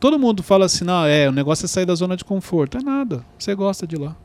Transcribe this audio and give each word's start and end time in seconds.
todo 0.00 0.18
mundo 0.18 0.42
fala 0.42 0.64
assim, 0.64 0.84
não, 0.84 1.04
é, 1.04 1.28
o 1.28 1.32
negócio 1.32 1.66
é 1.66 1.68
sair 1.68 1.84
da 1.86 1.94
zona 1.94 2.16
de 2.16 2.24
conforto. 2.24 2.78
É 2.78 2.82
nada. 2.82 3.24
Você 3.38 3.54
gosta 3.54 3.86
de 3.86 3.96
lá. 3.96 4.16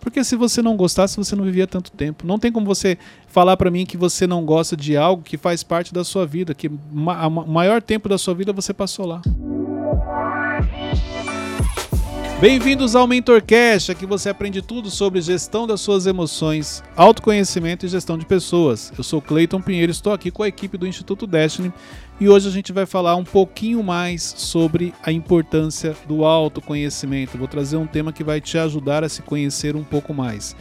Porque 0.00 0.24
se 0.24 0.34
você 0.34 0.60
não 0.60 0.76
gostasse, 0.76 1.16
você 1.16 1.36
não 1.36 1.44
vivia 1.44 1.64
tanto 1.64 1.92
tempo. 1.92 2.26
Não 2.26 2.36
tem 2.36 2.50
como 2.50 2.66
você 2.66 2.98
falar 3.28 3.56
para 3.56 3.70
mim 3.70 3.86
que 3.86 3.96
você 3.96 4.26
não 4.26 4.44
gosta 4.44 4.76
de 4.76 4.96
algo 4.96 5.22
que 5.22 5.38
faz 5.38 5.62
parte 5.62 5.94
da 5.94 6.02
sua 6.02 6.26
vida, 6.26 6.52
que 6.54 6.66
o 6.66 7.30
maior 7.46 7.80
tempo 7.80 8.08
da 8.08 8.18
sua 8.18 8.34
vida 8.34 8.52
você 8.52 8.74
passou 8.74 9.06
lá. 9.06 9.22
Bem-vindos 12.42 12.96
ao 12.96 13.06
MentorCast, 13.06 13.92
aqui 13.92 14.04
você 14.04 14.28
aprende 14.28 14.60
tudo 14.60 14.90
sobre 14.90 15.20
gestão 15.20 15.64
das 15.64 15.80
suas 15.80 16.08
emoções, 16.08 16.82
autoconhecimento 16.96 17.86
e 17.86 17.88
gestão 17.88 18.18
de 18.18 18.26
pessoas. 18.26 18.92
Eu 18.98 19.04
sou 19.04 19.22
Cleiton 19.22 19.62
Pinheiro, 19.62 19.92
estou 19.92 20.12
aqui 20.12 20.28
com 20.28 20.42
a 20.42 20.48
equipe 20.48 20.76
do 20.76 20.84
Instituto 20.84 21.24
Destiny 21.24 21.72
e 22.18 22.28
hoje 22.28 22.48
a 22.48 22.50
gente 22.50 22.72
vai 22.72 22.84
falar 22.84 23.14
um 23.14 23.22
pouquinho 23.22 23.80
mais 23.80 24.34
sobre 24.36 24.92
a 25.04 25.12
importância 25.12 25.94
do 26.08 26.24
autoconhecimento. 26.24 27.38
Vou 27.38 27.46
trazer 27.46 27.76
um 27.76 27.86
tema 27.86 28.12
que 28.12 28.24
vai 28.24 28.40
te 28.40 28.58
ajudar 28.58 29.04
a 29.04 29.08
se 29.08 29.22
conhecer 29.22 29.76
um 29.76 29.84
pouco 29.84 30.12
mais. 30.12 30.56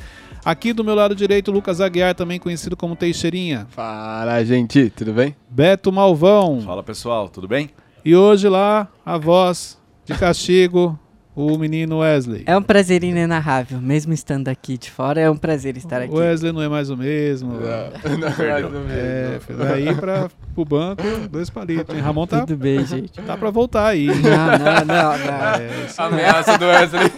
Aqui 0.45 0.73
do 0.73 0.83
meu 0.83 0.93
lado 0.93 1.15
direito, 1.15 1.51
Lucas 1.51 1.81
Aguiar, 1.81 2.13
também 2.13 2.37
conhecido 2.37 2.77
como 2.77 2.95
Teixeirinha. 2.95 3.65
Fala, 3.71 4.43
gente, 4.45 4.91
tudo 4.91 5.13
bem? 5.13 5.35
Beto 5.49 5.91
Malvão. 5.91 6.61
Fala, 6.61 6.83
pessoal, 6.83 7.27
tudo 7.27 7.47
bem? 7.47 7.71
E 8.05 8.15
hoje 8.15 8.47
lá, 8.47 8.87
a 9.03 9.17
voz 9.17 9.79
de 10.05 10.13
castigo, 10.13 10.99
o 11.35 11.57
menino 11.57 11.99
Wesley. 11.99 12.43
É 12.45 12.57
um 12.57 12.61
prazer 12.61 13.03
inenarrável, 13.03 13.79
mesmo 13.79 14.13
estando 14.13 14.47
aqui 14.49 14.77
de 14.77 14.91
fora, 14.91 15.19
é 15.21 15.29
um 15.29 15.37
prazer 15.37 15.77
estar 15.77 16.01
aqui. 16.01 16.13
O 16.13 16.17
Wesley 16.17 16.51
não 16.51 16.61
é 16.61 16.67
mais 16.67 16.89
o 16.89 16.97
mesmo. 16.97 17.53
Não, 17.53 17.59
não 18.17 18.27
é 18.27 18.51
mais 18.51 18.65
o 18.65 18.69
mesmo. 18.69 18.89
É, 18.91 19.39
daí 19.57 19.95
para 19.95 20.29
o 20.55 20.65
banco, 20.65 21.03
dois 21.29 21.49
palitos. 21.49 21.95
Hein? 21.95 22.01
Ramon 22.01 22.27
tá. 22.27 22.41
Tudo 22.41 22.57
bem, 22.57 22.85
gente. 22.85 23.13
Tá 23.21 23.37
para 23.37 23.49
voltar 23.49 23.87
aí. 23.87 24.07
Não, 24.07 24.15
não, 24.15 24.85
não. 24.85 25.17
não. 25.17 25.21
É, 25.61 25.87
Ameaça 25.97 26.57
do 26.57 26.65
Wesley. 26.65 27.11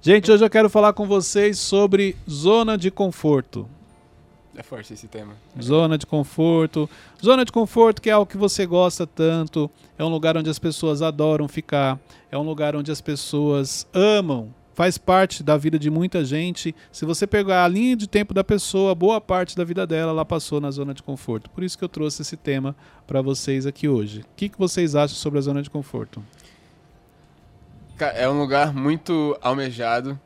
gente, 0.00 0.30
hoje 0.30 0.44
eu 0.44 0.50
quero 0.50 0.68
falar 0.68 0.92
com 0.92 1.06
vocês 1.06 1.58
sobre 1.58 2.16
zona 2.28 2.76
de 2.76 2.90
conforto. 2.90 3.68
É 4.58 4.62
forte 4.64 4.92
esse 4.92 5.06
tema. 5.06 5.34
Zona 5.62 5.96
de 5.96 6.04
conforto. 6.04 6.90
Zona 7.24 7.44
de 7.44 7.52
conforto 7.52 8.02
que 8.02 8.10
é 8.10 8.12
algo 8.12 8.28
que 8.28 8.36
você 8.36 8.66
gosta 8.66 9.06
tanto. 9.06 9.70
É 9.96 10.02
um 10.02 10.08
lugar 10.08 10.36
onde 10.36 10.50
as 10.50 10.58
pessoas 10.58 11.00
adoram 11.00 11.46
ficar. 11.46 11.96
É 12.28 12.36
um 12.36 12.42
lugar 12.42 12.74
onde 12.74 12.90
as 12.90 13.00
pessoas 13.00 13.86
amam. 13.94 14.52
Faz 14.74 14.98
parte 14.98 15.44
da 15.44 15.56
vida 15.56 15.78
de 15.78 15.88
muita 15.88 16.24
gente. 16.24 16.74
Se 16.90 17.04
você 17.04 17.24
pegar 17.24 17.64
a 17.64 17.68
linha 17.68 17.94
de 17.94 18.08
tempo 18.08 18.34
da 18.34 18.42
pessoa, 18.42 18.96
boa 18.96 19.20
parte 19.20 19.56
da 19.56 19.62
vida 19.62 19.86
dela 19.86 20.10
ela 20.10 20.24
passou 20.24 20.60
na 20.60 20.72
zona 20.72 20.92
de 20.92 21.04
conforto. 21.04 21.48
Por 21.50 21.62
isso 21.62 21.78
que 21.78 21.84
eu 21.84 21.88
trouxe 21.88 22.22
esse 22.22 22.36
tema 22.36 22.74
para 23.06 23.22
vocês 23.22 23.64
aqui 23.64 23.88
hoje. 23.88 24.22
O 24.22 24.26
que, 24.34 24.48
que 24.48 24.58
vocês 24.58 24.96
acham 24.96 25.16
sobre 25.16 25.38
a 25.38 25.42
zona 25.42 25.62
de 25.62 25.70
conforto? 25.70 26.20
É 28.00 28.28
um 28.28 28.40
lugar 28.40 28.74
muito 28.74 29.38
almejado 29.40 30.18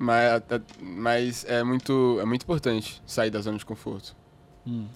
mas, 0.00 0.42
mas 0.80 1.44
é, 1.46 1.62
muito, 1.62 2.18
é 2.22 2.24
muito 2.24 2.42
importante 2.42 3.02
sair 3.04 3.28
da 3.28 3.38
zona 3.42 3.58
de 3.58 3.66
conforto. 3.66 4.16
Hum. 4.66 4.86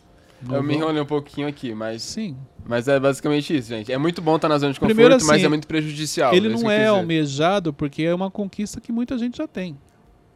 Eu 0.51 0.63
me 0.63 0.75
enrolei 0.75 1.01
um 1.01 1.07
pouquinho 1.07 1.47
aqui, 1.47 1.75
mas. 1.75 2.03
Sim. 2.03 2.37
Mas 2.67 2.89
é 2.89 2.99
basicamente 2.99 3.55
isso, 3.55 3.69
gente. 3.69 3.93
É 3.93 3.99
muito 3.99 4.23
bom 4.23 4.37
estar 4.37 4.49
na 4.49 4.59
zona 4.59 4.73
de 4.73 4.81
conforto, 4.81 4.95
Primeiro, 4.95 5.15
assim, 5.15 5.27
mas 5.27 5.45
é 5.45 5.49
muito 5.49 5.67
prejudicial. 5.67 6.35
Ele 6.35 6.49
não 6.49 6.71
é 6.71 6.87
almejado 6.87 7.73
porque 7.73 8.03
é 8.03 8.15
uma 8.15 8.31
conquista 8.31 8.81
que 8.81 8.91
muita 8.91 9.19
gente 9.19 9.37
já 9.37 9.47
tem. 9.47 9.77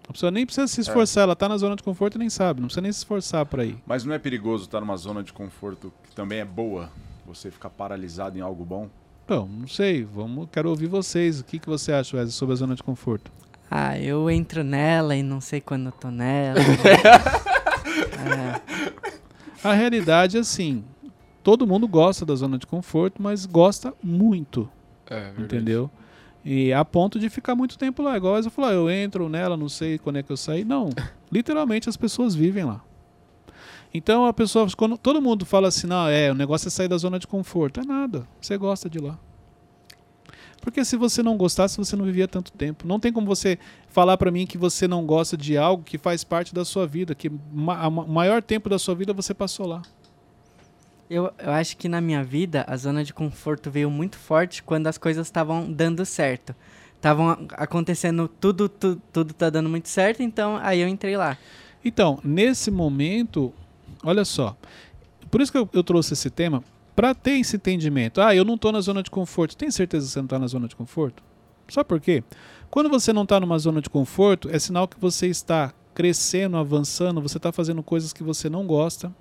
A 0.07 0.13
pessoa 0.13 0.31
nem 0.31 0.45
precisa 0.45 0.67
se 0.67 0.83
esforçar, 0.83 1.23
é. 1.23 1.25
ela 1.25 1.33
está 1.33 1.49
na 1.49 1.57
zona 1.57 1.75
de 1.75 1.83
conforto 1.83 2.17
e 2.17 2.19
nem 2.19 2.31
sabe, 2.31 2.61
não 2.61 2.69
precisa 2.69 2.81
nem 2.83 2.93
se 2.93 2.99
esforçar 2.99 3.45
para 3.45 3.65
ir. 3.65 3.77
Mas 3.87 4.05
não 4.05 4.15
é 4.15 4.19
perigoso 4.19 4.65
estar 4.65 4.81
numa 4.81 4.97
zona 4.97 5.23
de 5.23 5.33
conforto 5.33 5.93
que 6.05 6.15
também 6.15 6.41
é 6.41 6.45
boa? 6.45 6.91
Você 7.27 7.51
ficar 7.51 7.69
paralisado 7.71 8.39
em 8.39 8.41
algo 8.41 8.65
bom? 8.65 8.89
Não, 9.29 9.47
não 9.47 9.69
sei. 9.69 10.05
Vamos, 10.05 10.49
quero 10.51 10.71
ouvir 10.71 10.87
vocês. 10.87 11.41
O 11.41 11.45
que, 11.45 11.59
que 11.59 11.69
você 11.69 11.93
acha, 11.93 12.17
Wesley, 12.17 12.33
sobre 12.33 12.55
a 12.55 12.57
zona 12.57 12.75
de 12.75 12.83
conforto? 12.83 13.31
Ah, 13.71 13.99
eu 13.99 14.31
entro 14.31 14.65
nela 14.65 15.15
e 15.15 15.23
não 15.23 15.41
sei 15.41 15.61
quando 15.61 15.87
eu 15.87 15.93
tô 15.93 16.11
nela. 16.11 16.59
é. 16.61 17.69
A 19.62 19.73
realidade 19.73 20.37
é 20.37 20.41
assim: 20.41 20.84
todo 21.43 21.67
mundo 21.67 21.89
gosta 21.89 22.25
da 22.25 22.34
zona 22.34 22.59
de 22.59 22.67
conforto, 22.67 23.21
mas 23.21 23.45
gosta 23.45 23.93
muito. 24.03 24.69
É, 25.11 25.33
entendeu? 25.39 25.91
E 26.45 26.73
a 26.73 26.84
ponto 26.84 27.19
de 27.19 27.28
ficar 27.28 27.55
muito 27.55 27.77
tempo 27.77 28.03
lá. 28.03 28.17
Igual 28.17 28.37
eu 28.37 28.51
falou, 28.51 28.71
eu 28.71 28.91
entro 28.91 29.28
nela, 29.28 29.57
não 29.57 29.69
sei 29.69 29.99
quando 29.99 30.19
é 30.19 30.23
que 30.23 30.31
eu 30.31 30.37
saí. 30.37 30.65
Não. 30.65 30.91
Literalmente 31.31 31.89
as 31.89 31.97
pessoas 31.97 32.34
vivem 32.34 32.65
lá. 32.65 32.83
Então 33.93 34.27
a 34.27 34.33
pessoa, 34.33 34.67
quando 34.77 34.97
todo 34.97 35.21
mundo 35.21 35.45
fala 35.45 35.69
assim, 35.69 35.87
não, 35.87 36.09
é, 36.09 36.31
o 36.31 36.34
negócio 36.34 36.69
é 36.69 36.71
sair 36.71 36.89
da 36.89 36.97
zona 36.97 37.19
de 37.19 37.27
conforto. 37.27 37.81
É 37.81 37.84
nada. 37.84 38.27
Você 38.41 38.57
gosta 38.57 38.89
de 38.89 38.99
lá. 38.99 39.19
Porque 40.61 40.85
se 40.85 40.97
você 40.97 41.23
não 41.23 41.37
gostasse, 41.37 41.77
você 41.77 41.97
não 41.97 42.05
vivia 42.05 42.29
tanto 42.29 42.53
tempo. 42.53 42.87
Não 42.87 43.01
tem 43.01 43.13
como 43.13 43.27
você 43.27 43.59
falar 43.89 44.17
para 44.17 44.31
mim 44.31 44.47
que 44.47 44.59
você 44.59 44.87
não 44.87 45.07
gosta 45.07 45.37
de 45.37 45.57
algo 45.57 45.83
que 45.83 45.99
faz 45.99 46.25
parte 46.25 46.55
da 46.55 46.65
sua 46.65 46.87
vida, 46.87 47.15
que 47.15 47.29
o 47.29 47.91
maior 48.09 48.43
tempo 48.43 48.69
da 48.69 48.79
sua 48.79 48.95
vida 48.95 49.13
você 49.13 49.33
passou 49.33 49.67
lá. 49.67 49.83
Eu, 51.09 51.33
eu 51.39 51.53
acho 51.53 51.77
que 51.77 51.89
na 51.89 52.01
minha 52.01 52.23
vida 52.23 52.65
a 52.69 52.77
zona 52.77 53.03
de 53.03 53.15
conforto 53.15 53.71
veio 53.71 53.91
muito 53.91 54.19
forte 54.19 54.63
quando 54.63 54.89
as 54.89 54.99
coisas 54.99 55.27
estavam 55.27 55.73
dando 55.73 56.05
certo. 56.05 56.55
Estavam 56.97 57.47
acontecendo 57.53 58.29
tudo, 58.29 58.69
tudo, 58.69 59.01
tudo 59.13 59.33
tá 59.33 59.49
dando 59.49 59.69
muito 59.69 59.89
certo, 59.89 60.23
então 60.23 60.59
aí 60.61 60.81
eu 60.81 60.89
entrei 60.89 61.17
lá. 61.17 61.39
Então, 61.85 62.19
nesse 62.25 62.71
momento, 62.71 63.55
olha 64.03 64.25
só. 64.25 64.57
Por 65.31 65.41
isso 65.41 65.53
que 65.53 65.59
eu, 65.59 65.69
eu 65.73 65.85
trouxe 65.85 66.15
esse 66.15 66.29
tema, 66.29 66.63
para 66.98 67.14
ter 67.14 67.38
esse 67.38 67.54
entendimento. 67.54 68.20
Ah, 68.20 68.34
eu 68.34 68.44
não 68.44 68.56
estou 68.56 68.72
na 68.72 68.81
zona 68.81 69.04
de 69.04 69.09
conforto. 69.09 69.56
Tem 69.56 69.70
certeza 69.70 70.04
que 70.04 70.12
você 70.12 70.19
não 70.19 70.26
está 70.26 70.36
na 70.36 70.48
zona 70.48 70.66
de 70.66 70.75
conforto? 70.75 71.22
Sabe 71.69 71.88
por 71.88 72.00
quê? 72.00 72.25
Quando 72.72 72.88
você 72.88 73.12
não 73.12 73.22
está 73.22 73.38
numa 73.38 73.56
zona 73.56 73.81
de 73.81 73.88
conforto, 73.88 74.48
é 74.50 74.59
sinal 74.59 74.88
que 74.88 74.98
você 74.98 75.28
está 75.28 75.72
crescendo, 75.94 76.56
avançando, 76.56 77.22
você 77.22 77.36
está 77.36 77.53
fazendo 77.53 77.84
coisas 77.84 78.12
que 78.12 78.25
você 78.25 78.50
não 78.50 78.66
gosta, 78.66 79.14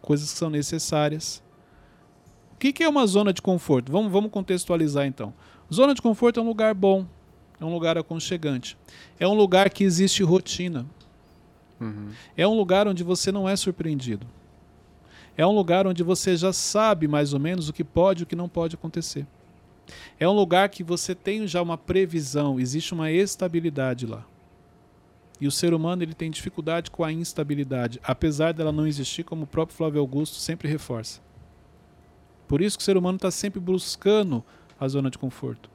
coisas 0.00 0.32
que 0.32 0.38
são 0.38 0.48
necessárias. 0.48 1.42
O 2.54 2.56
que, 2.56 2.72
que 2.72 2.82
é 2.82 2.88
uma 2.88 3.06
zona 3.06 3.30
de 3.30 3.42
conforto? 3.42 3.92
Vamos, 3.92 4.10
vamos 4.10 4.30
contextualizar 4.30 5.04
então. 5.04 5.34
Zona 5.70 5.92
de 5.92 6.00
conforto 6.00 6.40
é 6.40 6.42
um 6.42 6.46
lugar 6.46 6.72
bom, 6.72 7.04
é 7.60 7.64
um 7.66 7.74
lugar 7.74 7.98
aconchegante, 7.98 8.74
é 9.20 9.28
um 9.28 9.34
lugar 9.34 9.68
que 9.68 9.84
existe 9.84 10.22
rotina, 10.22 10.86
uhum. 11.78 12.08
é 12.34 12.48
um 12.48 12.56
lugar 12.56 12.88
onde 12.88 13.04
você 13.04 13.30
não 13.30 13.46
é 13.46 13.54
surpreendido. 13.54 14.26
É 15.38 15.46
um 15.46 15.52
lugar 15.52 15.86
onde 15.86 16.02
você 16.02 16.36
já 16.36 16.52
sabe 16.52 17.06
mais 17.06 17.32
ou 17.32 17.38
menos 17.38 17.68
o 17.68 17.72
que 17.72 17.84
pode 17.84 18.22
e 18.22 18.24
o 18.24 18.26
que 18.26 18.34
não 18.34 18.48
pode 18.48 18.74
acontecer. 18.74 19.24
É 20.18 20.28
um 20.28 20.32
lugar 20.32 20.68
que 20.68 20.82
você 20.82 21.14
tem 21.14 21.46
já 21.46 21.62
uma 21.62 21.78
previsão, 21.78 22.58
existe 22.58 22.92
uma 22.92 23.08
estabilidade 23.12 24.04
lá. 24.04 24.26
E 25.40 25.46
o 25.46 25.52
ser 25.52 25.72
humano 25.72 26.02
ele 26.02 26.12
tem 26.12 26.28
dificuldade 26.28 26.90
com 26.90 27.04
a 27.04 27.12
instabilidade, 27.12 28.00
apesar 28.02 28.52
dela 28.52 28.72
não 28.72 28.84
existir, 28.84 29.22
como 29.22 29.44
o 29.44 29.46
próprio 29.46 29.76
Flávio 29.76 30.00
Augusto 30.00 30.38
sempre 30.38 30.68
reforça. 30.68 31.20
Por 32.48 32.60
isso 32.60 32.76
que 32.76 32.82
o 32.82 32.84
ser 32.84 32.96
humano 32.96 33.14
está 33.14 33.30
sempre 33.30 33.60
buscando 33.60 34.44
a 34.80 34.88
zona 34.88 35.08
de 35.08 35.18
conforto. 35.18 35.70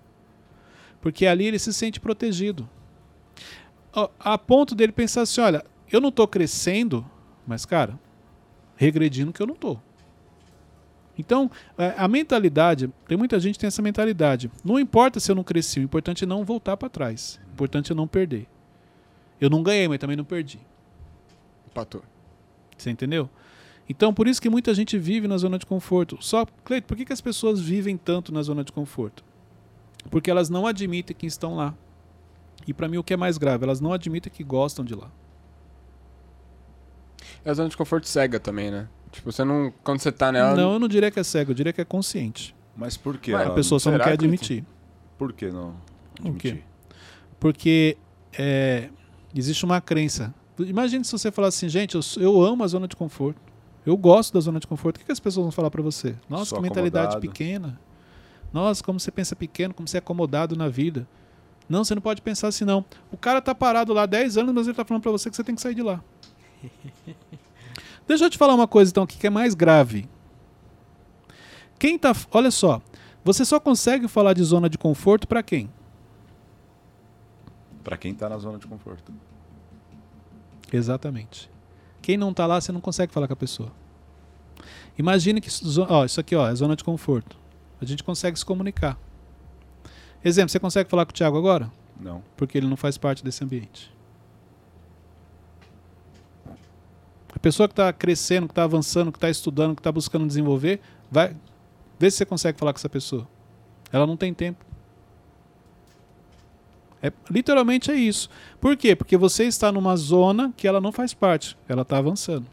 Porque 1.00 1.26
ali 1.26 1.46
ele 1.46 1.58
se 1.58 1.72
sente 1.72 2.02
protegido. 2.02 2.70
A 4.20 4.38
ponto 4.38 4.76
dele 4.76 4.92
pensar 4.92 5.22
assim: 5.22 5.40
olha, 5.40 5.64
eu 5.90 6.02
não 6.02 6.10
estou 6.10 6.28
crescendo, 6.28 7.06
mas 7.48 7.66
cara, 7.66 7.98
regredindo 8.84 9.34
que 9.34 9.42
eu 9.42 9.48
não 9.48 9.56
estou. 9.56 9.82
Então, 11.18 11.50
é, 11.78 11.94
a 11.98 12.08
mentalidade, 12.08 12.90
tem 13.08 13.18
muita 13.18 13.40
gente 13.40 13.54
que 13.54 13.60
tem 13.60 13.68
essa 13.68 13.82
mentalidade. 13.82 14.52
Não 14.64 14.80
importa 14.80 15.20
se 15.20 15.32
eu 15.32 15.36
não 15.36 15.44
cresci, 15.44 15.80
o 15.80 15.84
importante 15.84 16.24
é 16.24 16.28
não 16.28 16.44
voltar 16.44 16.76
para 16.76 16.90
trás. 16.90 17.40
O 17.50 17.54
importante 17.54 17.92
é 17.92 17.96
não 17.96 18.08
perder. 18.08 18.48
Eu 19.40 19.50
não 19.50 19.62
ganhei, 19.62 19.88
mas 19.88 20.00
também 20.00 20.18
não 20.18 20.26
perdi. 20.26 20.60
Empatou. 21.68 22.04
Você 22.78 22.90
entendeu? 22.90 23.30
Então, 23.88 24.14
por 24.14 24.28
isso 24.28 24.42
que 24.42 24.50
muita 24.50 24.74
gente 24.74 24.98
vive 24.98 25.28
na 25.28 25.38
zona 25.38 25.60
de 25.60 25.66
conforto. 25.66 26.18
Só, 26.22 26.46
Cleito, 26.64 26.88
por 26.88 26.98
que, 26.98 27.06
que 27.06 27.14
as 27.14 27.22
pessoas 27.22 27.60
vivem 27.60 27.98
tanto 27.98 28.34
na 28.34 28.42
zona 28.42 28.64
de 28.64 28.72
conforto? 28.72 29.24
Porque 30.10 30.32
elas 30.32 30.50
não 30.50 30.66
admitem 30.66 31.16
que 31.16 31.28
estão 31.28 31.56
lá. 31.56 31.76
E 32.66 32.74
para 32.74 32.88
mim 32.88 32.98
o 32.98 33.04
que 33.04 33.14
é 33.14 33.18
mais 33.18 33.38
grave, 33.38 33.64
elas 33.64 33.82
não 33.82 33.94
admitem 33.94 34.32
que 34.32 34.44
gostam 34.44 34.84
de 34.84 34.96
lá. 34.96 35.12
É 37.44 37.52
a 37.52 37.54
zona 37.54 37.70
de 37.70 37.78
conforto 37.78 38.08
cega 38.08 38.40
também, 38.40 38.72
né? 38.72 38.88
Tipo, 39.12 39.32
você 39.32 39.44
não. 39.44 39.72
Quando 39.84 40.00
você 40.00 40.12
tá 40.12 40.32
nela. 40.32 40.56
Não, 40.56 40.74
eu 40.74 40.80
não 40.80 40.88
diria 40.88 41.12
que 41.12 41.20
é 41.20 41.24
cego, 41.24 41.52
eu 41.52 41.56
diria 41.56 41.72
que 41.72 41.82
é 41.82 41.86
consciente. 41.86 42.56
Mas 42.76 42.98
por 42.98 43.18
quê? 43.18 43.34
A 43.34 43.52
pessoa 43.52 43.80
só 43.80 43.92
não 43.92 44.00
quer 44.00 44.14
admitir. 44.14 44.66
Por 45.18 45.32
que 45.34 45.52
não 45.52 45.76
admitir? 46.20 46.64
Porque 47.40 47.98
é, 48.38 48.90
existe 49.36 49.64
uma 49.64 49.80
crença. 49.80 50.34
Imagine 50.60 51.04
se 51.04 51.12
você 51.12 51.32
falar 51.32 51.50
assim, 51.50 51.68
gente, 51.68 51.96
eu, 51.96 52.02
eu 52.18 52.42
amo 52.44 52.64
a 52.64 52.68
zona 52.68 52.88
de 52.88 52.96
conforto. 52.96 53.42
Eu 53.86 53.98
gosto 53.98 54.34
da 54.34 54.40
zona 54.40 54.60
de 54.60 54.68
conforto. 54.68 54.98
O 54.98 55.00
que, 55.00 55.06
que 55.06 55.12
as 55.12 55.20
pessoas 55.20 55.44
vão 55.44 55.52
falar 55.52 55.70
para 55.70 55.82
você? 55.82 56.16
Nossa, 56.30 56.46
Sou 56.46 56.58
que 56.58 56.64
mentalidade 56.64 57.16
acomodado. 57.16 57.28
pequena. 57.28 57.80
Nossa, 58.52 58.84
como 58.84 59.00
você 59.00 59.12
pensa 59.12 59.36
pequeno, 59.36 59.74
como 59.74 59.88
você 59.88 59.98
é 59.98 60.00
acomodado 60.00 60.56
na 60.56 60.70
vida. 60.70 61.08
Não, 61.68 61.84
você 61.84 61.96
não 61.96 62.02
pode 62.02 62.22
pensar 62.22 62.48
assim, 62.48 62.66
não. 62.66 62.86
O 63.12 63.18
cara 63.18 63.42
tá 63.42 63.54
parado 63.54 63.94
lá 63.94 64.06
10 64.06 64.38
anos, 64.38 64.54
mas 64.54 64.68
ele 64.68 64.76
tá 64.76 64.86
falando 64.86 65.02
para 65.02 65.12
você 65.12 65.30
que 65.30 65.36
você 65.36 65.44
tem 65.44 65.56
que 65.56 65.62
sair 65.62 65.76
de 65.76 65.82
lá. 65.82 66.04
Deixa 68.08 68.26
eu 68.26 68.30
te 68.30 68.38
falar 68.38 68.54
uma 68.54 68.68
coisa 68.68 68.92
então 68.92 69.06
que 69.06 69.26
é 69.26 69.30
mais 69.30 69.54
grave. 69.54 70.08
Quem 71.80 71.98
tá, 71.98 72.14
olha 72.32 72.52
só, 72.52 72.82
Você 73.24 73.46
só 73.46 73.60
consegue 73.60 74.08
falar 74.08 74.34
de 74.34 74.44
zona 74.44 74.70
de 74.70 74.78
conforto 74.78 75.28
para 75.28 75.42
quem? 75.42 75.70
Para 77.84 77.98
quem 77.98 78.12
está 78.12 78.28
na 78.28 78.38
zona 78.38 78.58
de 78.58 78.68
conforto. 78.68 79.14
Exatamente. 80.72 81.50
Quem 82.02 82.18
não 82.18 82.32
está 82.32 82.46
lá, 82.46 82.60
você 82.60 82.72
não 82.72 82.82
consegue 82.82 83.14
falar 83.14 83.28
com 83.28 83.34
a 83.34 83.38
pessoa. 83.38 83.72
Imagine 84.98 85.40
que 85.40 85.50
ó, 85.90 86.04
isso 86.04 86.20
aqui 86.20 86.36
ó, 86.36 86.50
é 86.50 86.56
zona 86.56 86.76
de 86.76 86.84
conforto. 86.84 87.38
A 87.80 87.86
gente 87.86 88.04
consegue 88.04 88.38
se 88.38 88.46
comunicar. 88.46 88.98
Exemplo, 90.24 90.50
você 90.50 90.60
consegue 90.60 90.90
falar 90.90 91.06
com 91.06 91.12
o 91.12 91.14
Thiago 91.14 91.38
agora? 91.38 91.72
Não. 92.00 92.24
Porque 92.36 92.58
ele 92.58 92.68
não 92.68 92.78
faz 92.78 92.98
parte 92.98 93.24
desse 93.24 93.44
ambiente. 93.44 93.93
Pessoa 97.44 97.68
que 97.68 97.74
está 97.74 97.92
crescendo, 97.92 98.48
que 98.48 98.54
está 98.54 98.64
avançando, 98.64 99.12
que 99.12 99.18
está 99.18 99.30
estudando, 99.30 99.76
que 99.76 99.82
está 99.82 99.92
buscando 99.92 100.26
desenvolver, 100.26 100.80
vai. 101.12 101.36
Vê 102.00 102.10
se 102.10 102.18
você 102.18 102.26
consegue 102.26 102.58
falar 102.58 102.72
com 102.72 102.80
essa 102.80 102.88
pessoa. 102.88 103.28
Ela 103.92 104.08
não 104.08 104.16
tem 104.16 104.34
tempo. 104.34 104.66
É, 107.02 107.12
literalmente 107.30 107.92
é 107.92 107.96
isso. 107.96 108.30
Por 108.62 108.78
quê? 108.78 108.96
Porque 108.96 109.18
você 109.18 109.44
está 109.44 109.74
numa 109.74 109.96
zona 109.98 110.54
que 110.56 110.66
ela 110.66 110.80
não 110.80 110.94
faz 110.94 111.14
parte. 111.14 111.58
Ela 111.68 111.82
está 111.82 111.98
avançando. 111.98 112.48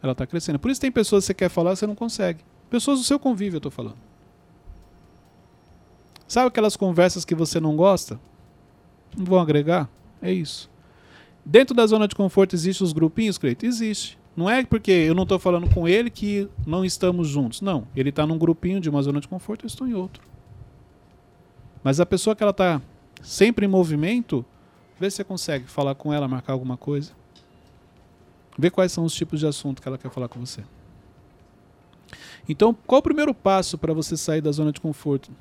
Ela 0.00 0.12
está 0.12 0.24
crescendo. 0.24 0.60
Por 0.60 0.70
isso 0.70 0.80
tem 0.80 0.92
pessoas 0.92 1.24
que 1.24 1.26
você 1.26 1.34
quer 1.34 1.48
falar, 1.48 1.74
você 1.74 1.86
não 1.86 1.96
consegue. 1.96 2.44
Pessoas 2.70 3.00
do 3.00 3.04
seu 3.04 3.18
convívio, 3.18 3.56
eu 3.56 3.58
estou 3.58 3.72
falando. 3.72 3.98
Sabe 6.28 6.46
aquelas 6.46 6.76
conversas 6.76 7.24
que 7.24 7.34
você 7.34 7.58
não 7.58 7.74
gosta? 7.74 8.20
Não 9.16 9.24
vão 9.24 9.40
agregar? 9.40 9.90
É 10.22 10.32
isso. 10.32 10.70
Dentro 11.44 11.74
da 11.74 11.86
zona 11.86 12.06
de 12.06 12.14
conforto 12.14 12.54
existem 12.54 12.84
os 12.84 12.92
grupinhos, 12.92 13.36
Cleito? 13.36 13.66
Existe. 13.66 14.17
Não 14.38 14.48
é 14.48 14.64
porque 14.64 14.92
eu 14.92 15.16
não 15.16 15.24
estou 15.24 15.36
falando 15.36 15.68
com 15.74 15.88
ele 15.88 16.08
que 16.08 16.48
não 16.64 16.84
estamos 16.84 17.26
juntos. 17.26 17.60
Não. 17.60 17.88
Ele 17.96 18.10
está 18.10 18.24
num 18.24 18.38
grupinho 18.38 18.80
de 18.80 18.88
uma 18.88 19.02
zona 19.02 19.20
de 19.20 19.26
conforto, 19.26 19.64
eu 19.64 19.66
estou 19.66 19.84
em 19.84 19.94
outro. 19.94 20.22
Mas 21.82 21.98
a 21.98 22.06
pessoa 22.06 22.36
que 22.36 22.42
ela 22.44 22.52
está 22.52 22.80
sempre 23.20 23.66
em 23.66 23.68
movimento, 23.68 24.46
vê 24.96 25.10
se 25.10 25.16
você 25.16 25.24
consegue 25.24 25.66
falar 25.66 25.96
com 25.96 26.14
ela, 26.14 26.28
marcar 26.28 26.52
alguma 26.52 26.76
coisa. 26.76 27.10
Vê 28.56 28.70
quais 28.70 28.92
são 28.92 29.04
os 29.04 29.12
tipos 29.12 29.40
de 29.40 29.46
assunto 29.48 29.82
que 29.82 29.88
ela 29.88 29.98
quer 29.98 30.08
falar 30.08 30.28
com 30.28 30.38
você. 30.38 30.62
Então, 32.48 32.72
qual 32.86 33.00
o 33.00 33.02
primeiro 33.02 33.34
passo 33.34 33.76
para 33.76 33.92
você 33.92 34.16
sair 34.16 34.40
da 34.40 34.52
zona 34.52 34.70
de 34.70 34.80
conforto, 34.80 35.32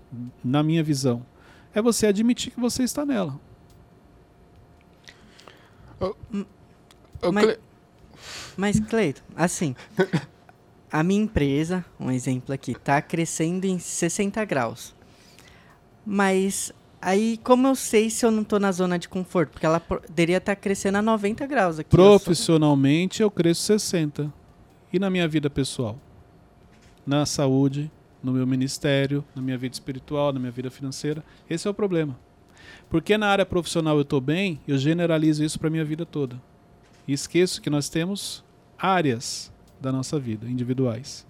na 0.43 0.63
minha 0.63 0.81
visão? 0.83 1.23
É 1.71 1.83
você 1.83 2.07
admitir 2.07 2.51
que 2.51 2.59
você 2.59 2.81
está 2.81 3.05
nela. 3.05 3.39
mas, 7.31 7.59
mas, 8.55 8.79
Cleito, 8.79 9.23
assim, 9.35 9.75
a 10.91 11.03
minha 11.03 11.21
empresa, 11.21 11.85
um 11.99 12.11
exemplo 12.11 12.53
aqui, 12.53 12.71
está 12.71 13.01
crescendo 13.01 13.65
em 13.65 13.79
60 13.79 14.43
graus. 14.45 14.95
Mas 16.05 16.71
aí, 17.01 17.39
como 17.43 17.67
eu 17.67 17.75
sei 17.75 18.09
se 18.09 18.25
eu 18.25 18.31
não 18.31 18.41
estou 18.41 18.59
na 18.59 18.71
zona 18.71 18.97
de 18.97 19.09
conforto? 19.09 19.51
Porque 19.51 19.65
ela 19.65 19.79
poderia 19.79 20.37
estar 20.37 20.55
tá 20.55 20.61
crescendo 20.61 20.97
a 20.97 21.01
90 21.01 21.45
graus 21.45 21.79
aqui. 21.79 21.89
Profissionalmente, 21.89 23.21
eu, 23.21 23.27
eu 23.27 23.31
cresço 23.31 23.63
60. 23.63 24.31
E 24.91 24.99
na 24.99 25.09
minha 25.09 25.27
vida 25.27 25.49
pessoal? 25.49 25.99
Na 27.05 27.25
saúde, 27.25 27.91
no 28.23 28.31
meu 28.31 28.47
ministério, 28.47 29.23
na 29.35 29.41
minha 29.41 29.57
vida 29.57 29.73
espiritual, 29.73 30.31
na 30.31 30.39
minha 30.39 30.51
vida 30.51 30.71
financeira. 30.71 31.23
Esse 31.49 31.67
é 31.67 31.71
o 31.71 31.73
problema. 31.73 32.17
Porque 32.89 33.17
na 33.17 33.27
área 33.27 33.45
profissional 33.45 33.97
eu 33.97 34.01
estou 34.01 34.21
bem, 34.21 34.59
eu 34.67 34.77
generalizo 34.77 35.43
isso 35.43 35.59
para 35.59 35.69
minha 35.69 35.83
vida 35.83 36.05
toda. 36.05 36.41
E 37.07 37.13
esqueço 37.13 37.61
que 37.61 37.69
nós 37.69 37.89
temos 37.89 38.43
áreas 38.77 39.51
da 39.79 39.91
nossa 39.91 40.19
vida, 40.19 40.47
individuais. 40.47 41.25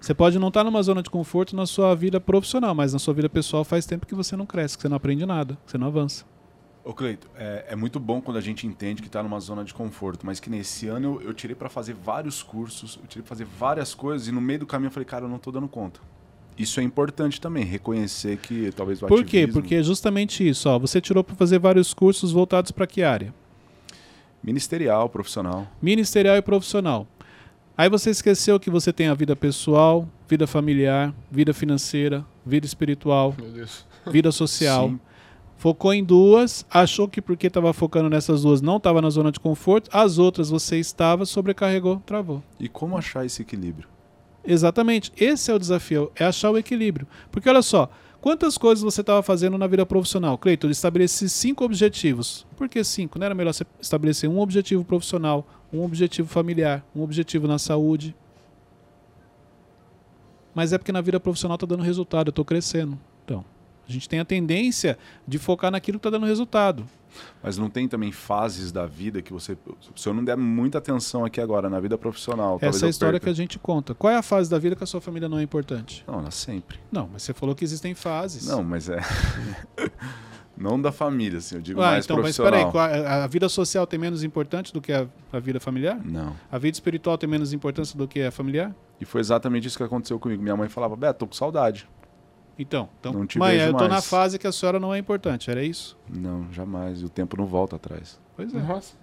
Você 0.00 0.14
pode 0.14 0.38
não 0.38 0.48
estar 0.48 0.60
tá 0.60 0.64
numa 0.64 0.82
zona 0.82 1.02
de 1.02 1.10
conforto 1.10 1.56
na 1.56 1.66
sua 1.66 1.94
vida 1.94 2.20
profissional, 2.20 2.74
mas 2.74 2.92
na 2.92 2.98
sua 2.98 3.14
vida 3.14 3.28
pessoal 3.28 3.64
faz 3.64 3.86
tempo 3.86 4.06
que 4.06 4.14
você 4.14 4.36
não 4.36 4.46
cresce, 4.46 4.76
que 4.76 4.82
você 4.82 4.88
não 4.88 4.96
aprende 4.96 5.24
nada, 5.24 5.58
que 5.64 5.72
você 5.72 5.78
não 5.78 5.86
avança. 5.86 6.24
Ô 6.84 6.92
Cleito, 6.92 7.28
é, 7.34 7.64
é 7.70 7.76
muito 7.76 7.98
bom 7.98 8.20
quando 8.20 8.36
a 8.36 8.40
gente 8.40 8.64
entende 8.64 9.02
que 9.02 9.08
está 9.08 9.20
numa 9.20 9.40
zona 9.40 9.64
de 9.64 9.74
conforto, 9.74 10.24
mas 10.24 10.38
que 10.38 10.48
nesse 10.48 10.86
ano 10.86 11.18
eu, 11.20 11.28
eu 11.28 11.34
tirei 11.34 11.56
para 11.56 11.68
fazer 11.68 11.94
vários 11.94 12.44
cursos, 12.44 12.96
eu 13.02 13.08
tirei 13.08 13.24
para 13.24 13.28
fazer 13.28 13.44
várias 13.44 13.92
coisas 13.92 14.28
e 14.28 14.32
no 14.32 14.40
meio 14.40 14.60
do 14.60 14.66
caminho 14.66 14.88
eu 14.88 14.92
falei, 14.92 15.04
cara, 15.04 15.24
eu 15.24 15.28
não 15.28 15.36
estou 15.36 15.52
dando 15.52 15.66
conta. 15.66 15.98
Isso 16.56 16.78
é 16.78 16.82
importante 16.84 17.40
também, 17.40 17.64
reconhecer 17.64 18.38
que 18.38 18.70
talvez 18.70 19.02
o 19.02 19.06
Por 19.06 19.20
ativismo... 19.20 19.46
quê? 19.48 19.52
Porque 19.52 19.74
é 19.74 19.82
justamente 19.82 20.48
isso. 20.48 20.68
Ó, 20.68 20.78
você 20.78 21.00
tirou 21.00 21.24
para 21.24 21.34
fazer 21.34 21.58
vários 21.58 21.92
cursos 21.92 22.30
voltados 22.30 22.70
para 22.70 22.86
que 22.86 23.02
área? 23.02 23.34
Ministerial, 24.42 25.08
profissional. 25.08 25.66
Ministerial 25.80 26.36
e 26.36 26.42
profissional. 26.42 27.06
Aí 27.76 27.90
você 27.90 28.10
esqueceu 28.10 28.58
que 28.58 28.70
você 28.70 28.92
tem 28.92 29.08
a 29.08 29.14
vida 29.14 29.36
pessoal, 29.36 30.08
vida 30.28 30.46
familiar, 30.46 31.14
vida 31.30 31.52
financeira, 31.52 32.24
vida 32.44 32.64
espiritual, 32.64 33.34
vida 34.06 34.32
social. 34.32 34.88
Sim. 34.88 35.00
Focou 35.58 35.92
em 35.92 36.04
duas, 36.04 36.66
achou 36.70 37.08
que 37.08 37.20
porque 37.20 37.46
estava 37.46 37.72
focando 37.72 38.10
nessas 38.10 38.42
duas 38.42 38.60
não 38.60 38.76
estava 38.76 39.00
na 39.02 39.10
zona 39.10 39.32
de 39.32 39.40
conforto, 39.40 39.90
as 39.92 40.18
outras 40.18 40.50
você 40.50 40.78
estava, 40.78 41.24
sobrecarregou, 41.24 42.02
travou. 42.06 42.42
E 42.60 42.68
como 42.68 42.96
achar 42.96 43.24
esse 43.24 43.42
equilíbrio? 43.42 43.88
Exatamente. 44.44 45.12
Esse 45.16 45.50
é 45.50 45.54
o 45.54 45.58
desafio, 45.58 46.10
é 46.14 46.24
achar 46.24 46.50
o 46.50 46.58
equilíbrio. 46.58 47.06
Porque 47.30 47.48
olha 47.48 47.62
só, 47.62 47.90
quantas 48.20 48.58
coisas 48.58 48.82
você 48.82 49.00
estava 49.00 49.22
fazendo 49.22 49.56
na 49.56 49.66
vida 49.66 49.84
profissional? 49.86 50.36
Cleiton, 50.36 50.68
estabeleci 50.68 51.28
cinco 51.28 51.64
objetivos. 51.64 52.46
Por 52.56 52.68
que 52.68 52.82
cinco? 52.82 53.18
Não 53.18 53.26
era 53.26 53.34
melhor 53.34 53.52
você 53.52 53.64
estabelecer 53.80 54.28
um 54.28 54.40
objetivo 54.40 54.84
profissional, 54.84 55.46
um 55.72 55.84
objetivo 55.84 56.28
familiar, 56.28 56.84
um 56.94 57.02
objetivo 57.02 57.46
na 57.46 57.58
saúde? 57.58 58.14
Mas 60.54 60.72
é 60.72 60.78
porque 60.78 60.92
na 60.92 61.00
vida 61.00 61.20
profissional 61.20 61.56
está 61.56 61.66
dando 61.66 61.82
resultado, 61.82 62.28
eu 62.28 62.30
estou 62.30 62.44
crescendo. 62.44 62.98
Então, 63.24 63.44
a 63.88 63.92
gente 63.92 64.08
tem 64.08 64.20
a 64.20 64.24
tendência 64.24 64.98
de 65.28 65.38
focar 65.38 65.70
naquilo 65.70 65.98
que 65.98 66.08
está 66.08 66.10
dando 66.10 66.26
resultado. 66.26 66.86
Mas 67.42 67.56
não 67.58 67.68
tem 67.68 67.86
também 67.88 68.12
fases 68.12 68.72
da 68.72 68.86
vida 68.86 69.22
que 69.22 69.32
você. 69.32 69.56
Se 69.94 70.08
eu 70.08 70.14
não 70.14 70.24
der 70.24 70.36
muita 70.36 70.78
atenção 70.78 71.24
aqui 71.24 71.40
agora 71.40 71.70
na 71.70 71.80
vida 71.80 71.96
profissional. 71.96 72.58
Essa 72.60 72.86
é 72.86 72.88
a 72.88 72.90
história 72.90 73.20
perca. 73.20 73.24
que 73.24 73.30
a 73.30 73.34
gente 73.34 73.58
conta. 73.58 73.94
Qual 73.94 74.12
é 74.12 74.16
a 74.16 74.22
fase 74.22 74.50
da 74.50 74.58
vida 74.58 74.76
que 74.76 74.84
a 74.84 74.86
sua 74.86 75.00
família 75.00 75.28
não 75.28 75.38
é 75.38 75.42
importante? 75.42 76.04
Não, 76.06 76.18
ela 76.18 76.30
sempre. 76.30 76.78
Não, 76.90 77.08
mas 77.12 77.22
você 77.22 77.32
falou 77.32 77.54
que 77.54 77.64
existem 77.64 77.94
fases. 77.94 78.46
Não, 78.46 78.62
mas 78.62 78.88
é. 78.88 79.00
não 80.56 80.80
da 80.80 80.90
família, 80.90 81.38
assim, 81.38 81.56
eu 81.56 81.60
digo 81.60 81.80
ah, 81.80 81.92
mais 81.92 82.04
então, 82.04 82.16
profissional. 82.16 82.52
Mas 82.64 82.72
peraí, 82.72 83.06
a, 83.06 83.24
a, 83.24 83.26
vida 83.26 83.48
social 83.48 83.86
tem 83.86 83.98
menos 83.98 84.24
importância 84.24 84.72
do 84.72 84.80
que 84.80 84.92
a, 84.92 85.06
a 85.32 85.38
vida 85.38 85.60
familiar? 85.60 86.00
Não. 86.04 86.34
A 86.50 86.58
vida 86.58 86.74
espiritual 86.74 87.18
tem 87.18 87.28
menos 87.28 87.52
importância 87.52 87.96
do 87.96 88.08
que 88.08 88.22
a 88.22 88.30
familiar? 88.30 88.74
E 89.00 89.04
foi 89.04 89.20
exatamente 89.20 89.68
isso 89.68 89.76
que 89.76 89.82
aconteceu 89.82 90.18
comigo. 90.18 90.42
Minha 90.42 90.56
mãe 90.56 90.68
falava, 90.68 90.96
Beto, 90.96 91.20
tô 91.20 91.26
com 91.26 91.34
saudade. 91.34 91.86
Então, 92.58 92.88
então 92.98 93.12
não 93.12 93.26
te 93.26 93.38
mãe, 93.38 93.56
eu 93.56 93.72
estou 93.72 93.88
na 93.88 94.00
fase 94.00 94.38
que 94.38 94.46
a 94.46 94.52
senhora 94.52 94.80
não 94.80 94.94
é 94.94 94.98
importante, 94.98 95.50
era 95.50 95.62
isso? 95.62 95.96
Não, 96.08 96.50
jamais. 96.52 97.02
O 97.02 97.08
tempo 97.08 97.36
não 97.36 97.44
volta 97.46 97.76
atrás. 97.76 98.18
Pois 98.34 98.54
é. 98.54 98.58
Nossa. 98.58 98.94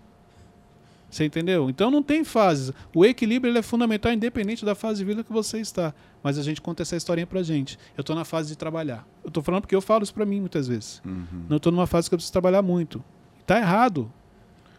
Você 1.10 1.26
entendeu? 1.26 1.70
Então 1.70 1.92
não 1.92 2.02
tem 2.02 2.24
fases. 2.24 2.74
O 2.96 3.06
equilíbrio 3.06 3.52
ele 3.52 3.60
é 3.60 3.62
fundamental, 3.62 4.12
independente 4.12 4.66
da 4.66 4.74
fase 4.74 4.98
de 5.00 5.06
vida 5.06 5.24
que 5.24 5.32
você 5.32 5.60
está. 5.60 5.94
Mas 6.24 6.40
a 6.40 6.42
gente 6.42 6.60
conta 6.60 6.82
essa 6.82 6.96
historinha 6.96 7.28
pra 7.28 7.44
gente. 7.44 7.78
Eu 7.96 8.02
estou 8.02 8.16
na 8.16 8.26
fase 8.26 8.50
de 8.50 8.58
trabalhar. 8.58 9.06
Eu 9.24 9.28
estou 9.28 9.44
falando 9.44 9.62
porque 9.62 9.76
eu 9.76 9.82
falo 9.82 10.02
isso 10.04 10.14
para 10.14 10.26
mim 10.26 10.40
muitas 10.40 10.68
vezes. 10.68 11.00
Uhum. 11.06 11.46
Não 11.48 11.58
estou 11.58 11.72
numa 11.72 11.86
fase 11.86 12.10
que 12.10 12.16
eu 12.16 12.18
preciso 12.18 12.34
trabalhar 12.34 12.64
muito. 12.64 13.04
Está 13.42 13.60
errado. 13.60 14.12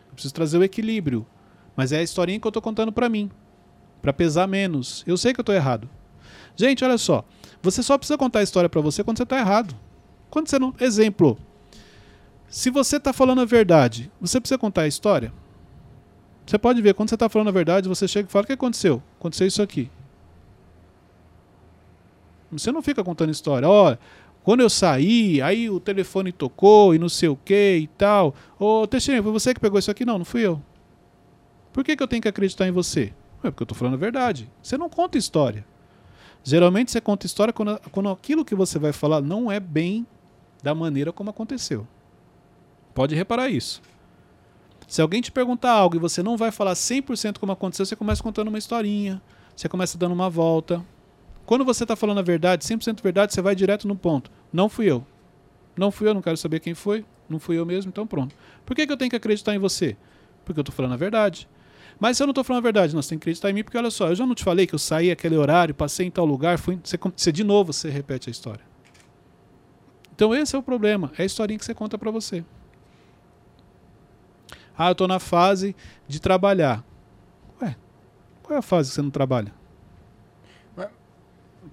Eu 0.09 0.15
preciso 0.15 0.35
trazer 0.35 0.59
o 0.59 0.65
equilíbrio. 0.65 1.25
Mas 1.77 1.93
é 1.93 1.99
a 1.99 2.03
historinha 2.03 2.41
que 2.41 2.47
eu 2.47 2.51
estou 2.51 2.63
contando 2.63 2.91
para 2.91 3.09
mim. 3.09 3.31
para 4.03 4.13
pesar 4.13 4.49
menos. 4.49 5.05
Eu 5.07 5.17
sei 5.17 5.33
que 5.33 5.39
eu 5.39 5.43
estou 5.43 5.55
errado. 5.55 5.89
Gente, 6.57 6.85
olha 6.85 6.99
só. 6.99 7.25
Você 7.65 7.83
só 7.83 7.97
precisa 7.97 8.19
contar 8.19 8.41
a 8.41 8.43
história 8.43 8.69
para 8.69 8.83
você 8.83 9.03
quando 9.03 9.17
você 9.17 9.23
está 9.23 9.39
errado. 9.39 9.75
Quando 10.29 10.49
você 10.51 10.59
não. 10.59 10.75
Exemplo. 10.79 11.39
Se 12.47 12.69
você 12.69 12.99
está 12.99 13.11
falando 13.11 13.41
a 13.41 13.47
verdade, 13.47 14.13
você 14.21 14.39
precisa 14.39 14.59
contar 14.59 14.83
a 14.83 14.87
história? 14.87 15.33
Você 16.47 16.59
pode 16.59 16.83
ver, 16.83 16.93
quando 16.93 17.09
você 17.09 17.15
está 17.15 17.27
falando 17.27 17.49
a 17.49 17.53
verdade, 17.53 17.89
você 17.89 18.07
chega 18.07 18.29
e 18.29 18.31
fala: 18.31 18.45
o 18.45 18.47
que 18.47 18.53
aconteceu? 18.53 19.03
Aconteceu 19.19 19.47
isso 19.47 19.63
aqui. 19.63 19.91
Você 22.53 22.71
não 22.71 22.83
fica 22.83 23.03
contando 23.03 23.31
história. 23.31 23.67
Ó, 23.67 23.97
quando 24.43 24.61
eu 24.61 24.69
saí, 24.69 25.41
aí 25.41 25.71
o 25.71 25.81
telefone 25.81 26.33
tocou 26.33 26.95
e 26.95 26.99
não 26.99 27.09
sei 27.09 27.31
o 27.31 27.37
que 27.37 27.79
e 27.79 27.87
tal. 27.97 28.35
Ô, 28.59 28.87
Teixeira, 28.87 29.23
foi 29.23 29.33
você 29.33 29.55
que 29.55 29.61
pegou 29.61 29.79
isso 29.79 29.91
aqui? 29.91 30.05
Não, 30.05 30.19
não 30.19 30.25
fui 30.27 30.43
eu. 30.43 30.63
Por 31.73 31.83
que, 31.83 31.97
que 31.97 32.03
eu 32.03 32.07
tenho 32.07 32.21
que 32.21 32.29
acreditar 32.29 32.69
em 32.69 32.73
você? 32.73 33.15
É 33.43 33.51
porque 33.51 33.63
eu 33.63 33.65
estou 33.65 33.77
falando 33.77 33.95
a 33.95 33.97
verdade. 33.97 34.51
Você 34.63 34.77
não 34.77 34.91
conta 34.91 35.17
história. 35.17 35.65
Geralmente 36.45 36.93
você 36.93 37.01
conta 37.01 37.25
história 37.25 37.55
quando, 37.55 37.81
quando 37.91 38.11
aquilo 38.11 38.45
que 38.45 38.55
você 38.55 38.79
vai 38.79 38.93
falar 38.93 39.23
não 39.23 39.51
é 39.51 39.59
bem 39.59 40.07
da 40.63 40.75
maneira 40.75 41.11
como 41.11 41.31
aconteceu. 41.31 41.89
Pode 42.95 43.15
reparar 43.15 43.49
isso. 43.49 43.83
Se 44.87 45.01
alguém 45.01 45.23
te 45.23 45.33
perguntar 45.33 45.73
algo 45.73 45.97
e 45.97 45.99
você 45.99 46.23
não 46.23 46.37
vai 46.37 46.53
falar 46.53 46.75
100% 46.75 47.39
como 47.39 47.51
aconteceu, 47.51 47.87
você 47.87 47.97
começa 47.97 48.23
contando 48.23 48.49
uma 48.49 48.59
historinha, 48.59 49.21
você 49.57 49.69
começa 49.71 49.97
dando 49.97 50.13
uma 50.13 50.29
volta. 50.29 50.85
Quando 51.47 51.65
você 51.65 51.85
está 51.85 51.97
falando 51.97 52.19
a 52.19 52.23
verdade, 52.23 52.65
100% 52.65 53.03
verdade, 53.03 53.33
você 53.33 53.41
vai 53.41 53.55
direto 53.55 53.89
no 53.89 53.97
ponto. 53.97 54.31
Não 54.53 54.69
fui 54.69 54.91
eu. 54.91 55.05
Não 55.75 55.91
fui 55.91 56.09
eu, 56.09 56.15
não 56.15 56.23
quero 56.23 56.37
saber 56.37 56.61
quem 56.61 56.75
foi. 56.75 57.05
Não 57.29 57.39
fui 57.39 57.59
eu 57.59 57.65
mesmo, 57.65 57.89
então 57.89 58.07
pronto. 58.07 58.37
Por 58.67 58.77
que, 58.77 58.87
que 58.87 58.93
eu 58.93 58.97
tenho 58.99 59.11
que 59.11 59.17
acreditar 59.17 59.55
em 59.55 59.59
você? 59.59 59.97
Porque 60.45 60.61
eu 60.61 60.63
estou 60.63 60.75
falando 60.75 60.93
a 60.93 60.97
verdade. 60.97 61.49
Mas 61.99 62.19
eu 62.19 62.27
não 62.27 62.33
estou 62.33 62.45
falando 62.45 62.63
a 62.63 62.65
verdade, 62.65 62.95
nós 62.95 63.07
temos 63.07 63.21
que 63.21 63.25
acreditar 63.25 63.51
em 63.51 63.53
mim, 63.53 63.65
porque 63.65 63.79
olha 63.79 63.91
só, 63.91 64.09
eu 64.09 64.15
já 64.15 64.27
não 64.27 64.35
te 64.35 64.45
falei 64.45 64.67
que 64.67 64.75
eu 64.75 64.79
saí 64.79 65.11
aquele 65.11 65.37
horário, 65.37 65.75
passei 65.75 66.07
em 66.07 66.11
tal 66.11 66.25
lugar, 66.25 66.59
fui, 66.59 66.79
você, 66.83 66.99
você 66.99 67.33
de 67.33 67.45
novo 67.45 67.73
você 67.73 67.89
repete 67.89 68.29
a 68.29 68.33
história. 68.33 68.65
Então 70.15 70.35
esse 70.35 70.55
é 70.55 70.59
o 70.59 70.63
problema, 70.63 71.13
é 71.17 71.23
a 71.23 71.27
historinha 71.27 71.59
que 71.59 71.65
você 71.65 71.75
conta 71.75 71.97
para 71.97 72.11
você. 72.11 72.45
Ah, 74.77 74.89
eu 74.89 74.93
estou 74.93 75.07
na 75.07 75.21
fase 75.21 75.75
de 76.09 76.21
trabalhar. 76.21 76.85
Ué, 77.63 77.77
qual 78.43 78.57
é 78.57 78.59
a 78.59 78.63
fase 78.63 78.91
que 78.91 78.95
você 78.97 79.03
não 79.03 79.11
trabalha? 79.11 79.53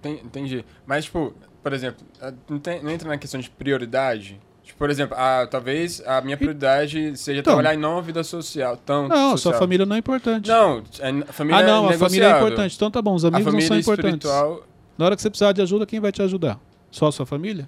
Entendi. 0.04 0.66
Mas, 0.86 1.06
tipo, 1.06 1.34
por 1.62 1.74
exemplo, 1.74 2.06
não, 2.50 2.60
tem, 2.60 2.82
não 2.82 2.90
entra 2.90 3.08
na 3.08 3.18
questão 3.18 3.40
de 3.40 3.50
prioridade? 3.50 4.40
Tipo, 4.64 4.78
por 4.78 4.90
exemplo, 4.90 5.16
ah, 5.18 5.48
talvez 5.50 6.02
a 6.06 6.22
minha 6.22 6.38
prioridade 6.38 7.18
seja 7.18 7.40
então, 7.40 7.54
trabalhar 7.54 7.74
e 7.74 7.78
não 7.78 7.98
a 7.98 8.02
vida 8.02 8.24
social. 8.24 8.78
Tão 8.78 9.08
não, 9.08 9.32
social. 9.32 9.54
sua 9.54 9.54
família 9.54 9.86
não 9.86 9.96
é 9.96 10.00
importante. 10.00 10.48
Não, 10.48 10.84
a 11.28 11.34
família 11.34 11.60
Ah, 11.60 11.64
não, 11.64 11.92
é 11.92 11.96
a 11.96 11.98
família 11.98 12.28
é 12.28 12.38
importante. 12.38 12.76
Então 12.76 12.92
tá 12.92 13.02
bom, 13.02 13.16
os 13.16 13.26
amigos 13.26 13.54
não 13.54 13.62
são 13.62 13.78
importantes. 13.78 14.26
Espiritual... 14.26 14.64
Na 14.98 15.06
hora 15.06 15.16
que 15.16 15.22
você 15.22 15.30
precisar 15.30 15.52
de 15.52 15.62
ajuda, 15.62 15.86
quem 15.86 16.00
vai 16.00 16.12
te 16.12 16.22
ajudar? 16.22 16.60
Só 16.92 17.08
a 17.08 17.12
sua 17.12 17.26
família? 17.26 17.68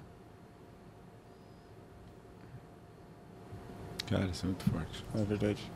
Cara, 4.06 4.26
isso 4.26 4.44
é 4.44 4.48
muito 4.48 4.64
forte. 4.70 5.04
É 5.14 5.24
verdade. 5.24 5.72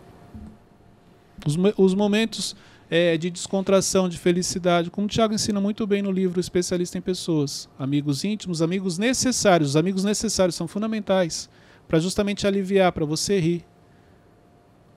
Os, 1.47 1.57
os 1.77 1.95
momentos 1.95 2.55
é, 2.91 3.17
de 3.19 3.31
descontração, 3.31 4.09
de 4.09 4.19
felicidade, 4.19 4.91
como 4.91 5.07
o 5.07 5.11
Tiago 5.11 5.35
ensina 5.35 5.61
muito 5.61 5.87
bem 5.87 6.03
no 6.03 6.11
livro 6.11 6.41
Especialista 6.41 6.97
em 6.97 7.03
Pessoas. 7.03 7.69
Amigos 7.79 8.25
íntimos, 8.25 8.63
amigos 8.63 8.97
necessários. 8.97 9.71
Os 9.71 9.77
amigos 9.77 10.05
necessários 10.05 10.55
são 10.55 10.67
fundamentais 10.67 11.51
para 11.87 11.99
justamente 11.99 12.47
aliviar, 12.47 12.93
para 12.93 13.05
você 13.05 13.39
rir. 13.39 13.65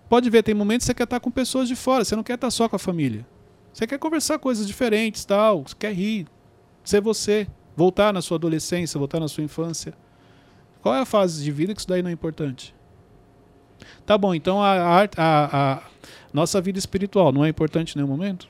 Pode 0.09 0.29
ver, 0.29 0.43
tem 0.43 0.53
momentos 0.53 0.85
que 0.85 0.91
você 0.91 0.93
quer 0.93 1.03
estar 1.03 1.19
com 1.19 1.31
pessoas 1.31 1.67
de 1.67 1.75
fora, 1.75 2.03
você 2.03 2.15
não 2.15 2.23
quer 2.23 2.35
estar 2.35 2.51
só 2.51 2.67
com 2.67 2.75
a 2.75 2.79
família. 2.79 3.25
Você 3.73 3.87
quer 3.87 3.97
conversar 3.97 4.39
coisas 4.39 4.67
diferentes, 4.67 5.23
tal, 5.23 5.63
você 5.63 5.75
quer 5.77 5.93
rir, 5.93 6.27
ser 6.83 6.99
você, 6.99 7.47
voltar 7.75 8.11
na 8.11 8.21
sua 8.21 8.35
adolescência, 8.35 8.97
voltar 8.97 9.21
na 9.21 9.29
sua 9.29 9.43
infância. 9.43 9.93
Qual 10.81 10.93
é 10.93 10.99
a 10.99 11.05
fase 11.05 11.41
de 11.43 11.51
vida 11.51 11.73
que 11.73 11.79
isso 11.79 11.87
daí 11.87 12.01
não 12.01 12.09
é 12.09 12.13
importante? 12.13 12.75
Tá 14.05 14.17
bom, 14.17 14.33
então 14.33 14.61
a, 14.61 15.03
a, 15.03 15.09
a, 15.17 15.81
nossa 16.33 16.59
vida 16.61 16.79
espiritual 16.79 17.31
não 17.31 17.45
é 17.45 17.49
importante 17.49 17.93
em 17.93 17.97
nenhum 17.97 18.07
momento? 18.07 18.47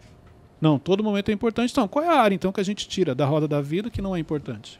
Não, 0.59 0.77
todo 0.77 1.03
momento 1.03 1.29
é 1.29 1.33
importante. 1.33 1.71
Então, 1.71 1.87
qual 1.87 2.05
é 2.05 2.07
a 2.07 2.21
área 2.21 2.35
então 2.35 2.51
que 2.51 2.61
a 2.61 2.63
gente 2.63 2.87
tira 2.87 3.15
da 3.15 3.25
roda 3.25 3.47
da 3.47 3.61
vida 3.61 3.89
que 3.89 4.01
não 4.01 4.15
é 4.15 4.19
importante? 4.19 4.79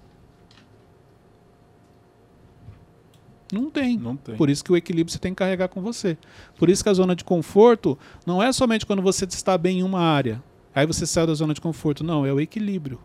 Não 3.51 3.70
tem. 3.70 3.98
Não 3.98 4.15
tem. 4.15 4.36
Por 4.36 4.50
isso 4.50 4.63
que 4.63 4.72
o 4.72 4.77
equilíbrio 4.77 5.12
você 5.12 5.20
tem 5.20 5.34
que 5.34 5.39
carregar 5.39 5.67
com 5.67 5.81
você. 5.81 6.17
Por 6.58 6.70
isso 6.70 6.84
que 6.84 6.89
a 6.89 6.93
zona 6.93 7.15
de 7.15 7.24
conforto 7.24 7.98
não 8.25 8.41
é 8.41 8.53
somente 8.53 8.86
quando 8.86 9.01
você 9.01 9.25
está 9.25 9.58
bem 9.58 9.79
em 9.79 9.84
uma 9.84 10.00
área. 10.00 10.41
Aí 10.74 10.86
você 10.86 11.05
sai 11.05 11.27
da 11.27 11.34
zona 11.34 11.53
de 11.53 11.60
conforto. 11.60 12.03
Não, 12.03 12.25
é 12.25 12.31
o 12.31 12.39
equilíbrio. 12.39 13.00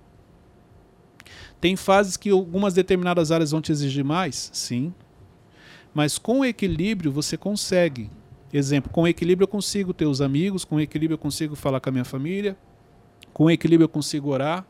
Tem 1.60 1.74
fases 1.74 2.16
que 2.16 2.30
algumas 2.30 2.74
determinadas 2.74 3.32
áreas 3.32 3.50
vão 3.50 3.60
te 3.60 3.72
exigir 3.72 4.04
mais? 4.04 4.50
Sim. 4.52 4.94
Mas 5.96 6.18
com 6.18 6.44
equilíbrio 6.44 7.10
você 7.10 7.38
consegue. 7.38 8.10
Exemplo, 8.52 8.92
com 8.92 9.08
equilíbrio 9.08 9.44
eu 9.44 9.48
consigo 9.48 9.94
ter 9.94 10.04
os 10.04 10.20
amigos, 10.20 10.62
com 10.62 10.78
equilíbrio 10.78 11.14
eu 11.14 11.18
consigo 11.18 11.56
falar 11.56 11.80
com 11.80 11.88
a 11.88 11.92
minha 11.92 12.04
família, 12.04 12.54
com 13.32 13.50
equilíbrio 13.50 13.84
eu 13.84 13.88
consigo 13.88 14.28
orar. 14.28 14.66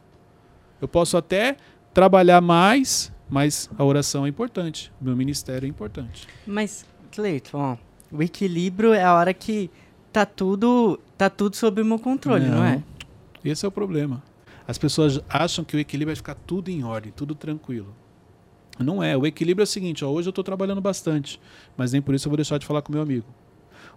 Eu 0.81 0.87
posso 0.87 1.17
até 1.17 1.57
trabalhar 1.93 2.41
mais, 2.41 3.13
mas 3.29 3.69
a 3.77 3.83
oração 3.83 4.25
é 4.25 4.29
importante, 4.29 4.93
o 5.01 5.05
meu 5.05 5.17
ministério 5.17 5.67
é 5.67 5.69
importante. 5.69 6.29
Mas, 6.47 6.87
Cleiton, 7.11 7.77
o 8.13 8.23
equilíbrio 8.23 8.93
é 8.93 9.03
a 9.03 9.13
hora 9.13 9.35
que 9.35 9.69
tá 10.13 10.25
tudo, 10.25 10.97
tá 11.19 11.29
tudo 11.29 11.57
sob 11.57 11.83
o 11.83 11.85
meu 11.85 11.99
controle, 11.99 12.47
não, 12.47 12.59
não 12.59 12.65
é? 12.65 12.81
Esse 13.45 13.65
é 13.65 13.69
o 13.69 13.73
problema. 13.73 14.23
As 14.65 14.79
pessoas 14.79 15.21
acham 15.29 15.65
que 15.65 15.77
o 15.77 15.81
equilíbrio 15.81 16.15
vai 16.15 16.17
ficar 16.17 16.37
tudo 16.37 16.69
em 16.69 16.85
ordem, 16.85 17.13
tudo 17.13 17.35
tranquilo. 17.35 17.93
Não 18.79 19.03
é. 19.03 19.17
O 19.17 19.27
equilíbrio 19.27 19.63
é 19.63 19.65
o 19.65 19.67
seguinte: 19.67 20.05
ó, 20.05 20.11
hoje 20.11 20.29
eu 20.29 20.31
estou 20.31 20.45
trabalhando 20.45 20.81
bastante, 20.81 21.41
mas 21.77 21.93
nem 21.93 22.03
por 22.03 22.15
isso 22.15 22.27
eu 22.27 22.31
vou 22.31 22.37
deixar 22.37 22.59
de 22.59 22.67
falar 22.67 22.83
com 22.83 22.93
meu 22.93 23.03
amigo. 23.03 23.27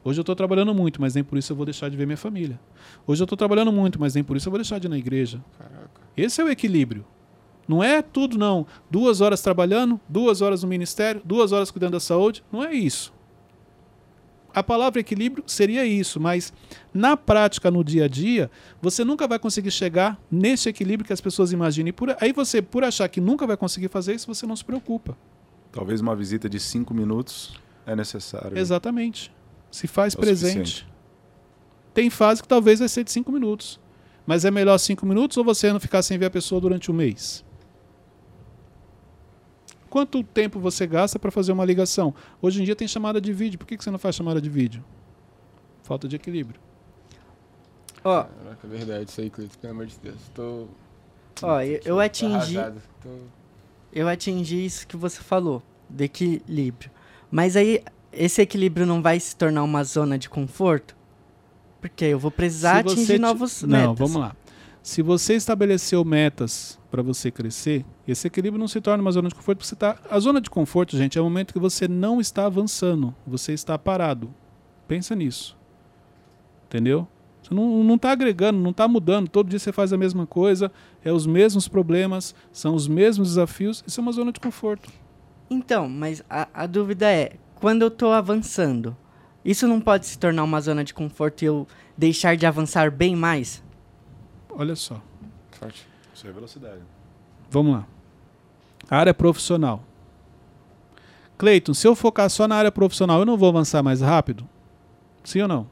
Hoje 0.03 0.19
eu 0.19 0.21
estou 0.21 0.35
trabalhando 0.35 0.73
muito, 0.73 1.01
mas 1.01 1.15
nem 1.15 1.23
por 1.23 1.37
isso 1.37 1.51
eu 1.51 1.57
vou 1.57 1.65
deixar 1.65 1.89
de 1.89 1.97
ver 1.97 2.05
minha 2.05 2.17
família. 2.17 2.59
Hoje 3.05 3.21
eu 3.21 3.25
estou 3.25 3.37
trabalhando 3.37 3.71
muito, 3.71 3.99
mas 3.99 4.15
nem 4.15 4.23
por 4.23 4.37
isso 4.37 4.47
eu 4.47 4.51
vou 4.51 4.59
deixar 4.59 4.79
de 4.79 4.87
ir 4.87 4.89
na 4.89 4.97
igreja. 4.97 5.43
Caraca. 5.57 6.01
Esse 6.15 6.41
é 6.41 6.43
o 6.43 6.49
equilíbrio. 6.49 7.05
Não 7.67 7.83
é 7.83 8.01
tudo, 8.01 8.37
não. 8.37 8.65
Duas 8.89 9.21
horas 9.21 9.41
trabalhando, 9.41 9.99
duas 10.07 10.41
horas 10.41 10.63
no 10.63 10.69
ministério, 10.69 11.21
duas 11.25 11.51
horas 11.51 11.69
cuidando 11.69 11.93
da 11.93 11.99
saúde. 11.99 12.43
Não 12.51 12.63
é 12.63 12.73
isso 12.73 13.13
a 14.53 14.63
palavra 14.63 14.99
equilíbrio 14.99 15.43
seria 15.47 15.85
isso, 15.85 16.19
mas 16.19 16.53
na 16.93 17.15
prática, 17.15 17.69
no 17.69 17.83
dia 17.83 18.05
a 18.05 18.07
dia, 18.07 18.49
você 18.81 19.03
nunca 19.03 19.27
vai 19.27 19.39
conseguir 19.39 19.71
chegar 19.71 20.19
nesse 20.31 20.69
equilíbrio 20.69 21.05
que 21.05 21.13
as 21.13 21.21
pessoas 21.21 21.51
imaginam. 21.51 21.89
E 21.89 21.91
por, 21.91 22.15
aí 22.19 22.33
você, 22.33 22.61
por 22.61 22.83
achar 22.83 23.07
que 23.07 23.21
nunca 23.21 23.45
vai 23.45 23.57
conseguir 23.57 23.89
fazer 23.89 24.15
isso, 24.15 24.27
você 24.27 24.45
não 24.45 24.55
se 24.55 24.65
preocupa. 24.65 25.17
Talvez 25.71 26.01
uma 26.01 26.15
visita 26.15 26.49
de 26.49 26.59
cinco 26.59 26.93
minutos 26.93 27.59
é 27.85 27.95
necessário. 27.95 28.57
Exatamente. 28.57 29.31
Se 29.71 29.87
faz 29.87 30.15
é 30.15 30.17
presente. 30.17 30.87
Tem 31.93 32.09
fase 32.09 32.41
que 32.41 32.47
talvez 32.47 32.79
vai 32.79 32.89
ser 32.89 33.03
de 33.03 33.11
cinco 33.11 33.31
minutos. 33.31 33.79
Mas 34.25 34.45
é 34.45 34.51
melhor 34.51 34.77
cinco 34.77 35.05
minutos 35.05 35.37
ou 35.37 35.43
você 35.43 35.71
não 35.71 35.79
ficar 35.79 36.01
sem 36.01 36.17
ver 36.17 36.25
a 36.25 36.29
pessoa 36.29 36.61
durante 36.61 36.91
um 36.91 36.93
mês? 36.93 37.43
Quanto 39.89 40.23
tempo 40.23 40.59
você 40.59 40.85
gasta 40.85 41.17
para 41.17 41.31
fazer 41.31 41.51
uma 41.51 41.65
ligação? 41.65 42.13
Hoje 42.41 42.61
em 42.61 42.65
dia 42.65 42.75
tem 42.75 42.87
chamada 42.87 43.19
de 43.19 43.33
vídeo. 43.33 43.57
Por 43.57 43.65
que 43.65 43.75
você 43.75 43.89
não 43.89 43.97
faz 43.97 44.15
chamada 44.15 44.39
de 44.39 44.49
vídeo? 44.49 44.83
Falta 45.83 46.07
de 46.07 46.15
equilíbrio. 46.15 46.61
Ó. 48.03 48.23
Caraca, 48.23 48.67
é 48.67 48.69
verdade 48.69 49.09
isso 49.09 49.19
aí, 49.19 49.29
Cleiton. 49.29 49.57
Pelo 49.59 49.73
amor 49.73 49.85
de 49.87 49.97
Deus. 49.99 50.19
Tô. 50.33 50.67
Ó, 51.41 51.61
eu, 51.61 51.79
eu 51.83 51.99
atingi. 51.99 52.55
Tô... 53.01 53.09
Eu 53.91 54.07
atingi 54.07 54.63
isso 54.63 54.85
que 54.87 54.95
você 54.95 55.19
falou, 55.19 55.63
de 55.89 56.03
equilíbrio. 56.03 56.91
Mas 57.31 57.55
aí, 57.55 57.83
esse 58.13 58.41
equilíbrio 58.41 58.85
não 58.85 59.01
vai 59.01 59.19
se 59.19 59.35
tornar 59.35 59.63
uma 59.63 59.83
zona 59.83 60.17
de 60.17 60.29
conforto? 60.29 60.95
Porque 61.81 62.05
eu 62.05 62.19
vou 62.19 62.29
precisar 62.29 62.79
atingir 62.79 63.19
novos 63.19 63.63
metas. 63.63 63.85
Não, 63.85 63.95
vamos 63.95 64.15
lá. 64.15 64.35
Se 64.83 65.01
você 65.01 65.35
estabeleceu 65.35 66.03
metas 66.05 66.78
para 66.89 67.01
você 67.01 67.29
crescer, 67.29 67.85
esse 68.07 68.27
equilíbrio 68.27 68.59
não 68.59 68.67
se 68.67 68.81
torna 68.81 69.01
uma 69.01 69.11
zona 69.11 69.29
de 69.29 69.35
conforto. 69.35 69.65
Você 69.65 69.75
tá... 69.75 69.97
A 70.09 70.19
zona 70.19 70.41
de 70.41 70.49
conforto, 70.49 70.97
gente, 70.97 71.17
é 71.17 71.21
o 71.21 71.23
momento 71.23 71.53
que 71.53 71.59
você 71.59 71.87
não 71.87 72.19
está 72.19 72.45
avançando, 72.45 73.15
você 73.25 73.53
está 73.53 73.77
parado. 73.77 74.33
Pensa 74.87 75.15
nisso. 75.15 75.57
Entendeu? 76.65 77.07
Você 77.41 77.53
não 77.53 77.95
está 77.95 78.11
agregando, 78.11 78.59
não 78.59 78.71
está 78.71 78.87
mudando. 78.87 79.29
Todo 79.29 79.49
dia 79.49 79.59
você 79.59 79.71
faz 79.71 79.93
a 79.93 79.97
mesma 79.97 80.25
coisa, 80.27 80.71
é 81.03 81.11
os 81.11 81.25
mesmos 81.25 81.67
problemas, 81.67 82.35
são 82.51 82.75
os 82.75 82.87
mesmos 82.87 83.29
desafios. 83.29 83.83
Isso 83.87 83.99
é 83.99 84.03
uma 84.03 84.11
zona 84.11 84.31
de 84.31 84.39
conforto. 84.39 84.89
Então, 85.49 85.89
mas 85.89 86.23
a, 86.29 86.47
a 86.53 86.67
dúvida 86.67 87.09
é: 87.09 87.33
quando 87.55 87.81
eu 87.81 87.87
estou 87.87 88.11
avançando, 88.11 88.95
isso 89.43 89.67
não 89.67 89.81
pode 89.81 90.05
se 90.05 90.17
tornar 90.19 90.43
uma 90.43 90.61
zona 90.61 90.83
de 90.83 90.93
conforto 90.93 91.41
e 91.41 91.45
eu 91.45 91.67
deixar 91.97 92.35
de 92.35 92.45
avançar 92.45 92.91
bem 92.91 93.15
mais? 93.15 93.63
Olha 94.49 94.75
só. 94.75 95.01
Forte. 95.51 95.87
Isso 96.19 96.27
é 96.27 96.33
velocidade. 96.33 96.81
Vamos 97.49 97.75
lá. 97.75 97.87
Área 98.89 99.13
profissional. 99.13 99.81
Cleiton, 101.37 101.73
se 101.73 101.87
eu 101.87 101.95
focar 101.95 102.29
só 102.29 102.45
na 102.45 102.57
área 102.57 102.73
profissional, 102.73 103.19
eu 103.21 103.25
não 103.25 103.37
vou 103.37 103.47
avançar 103.47 103.81
mais 103.81 104.01
rápido? 104.01 104.45
Sim 105.23 105.43
ou 105.43 105.47
não? 105.47 105.67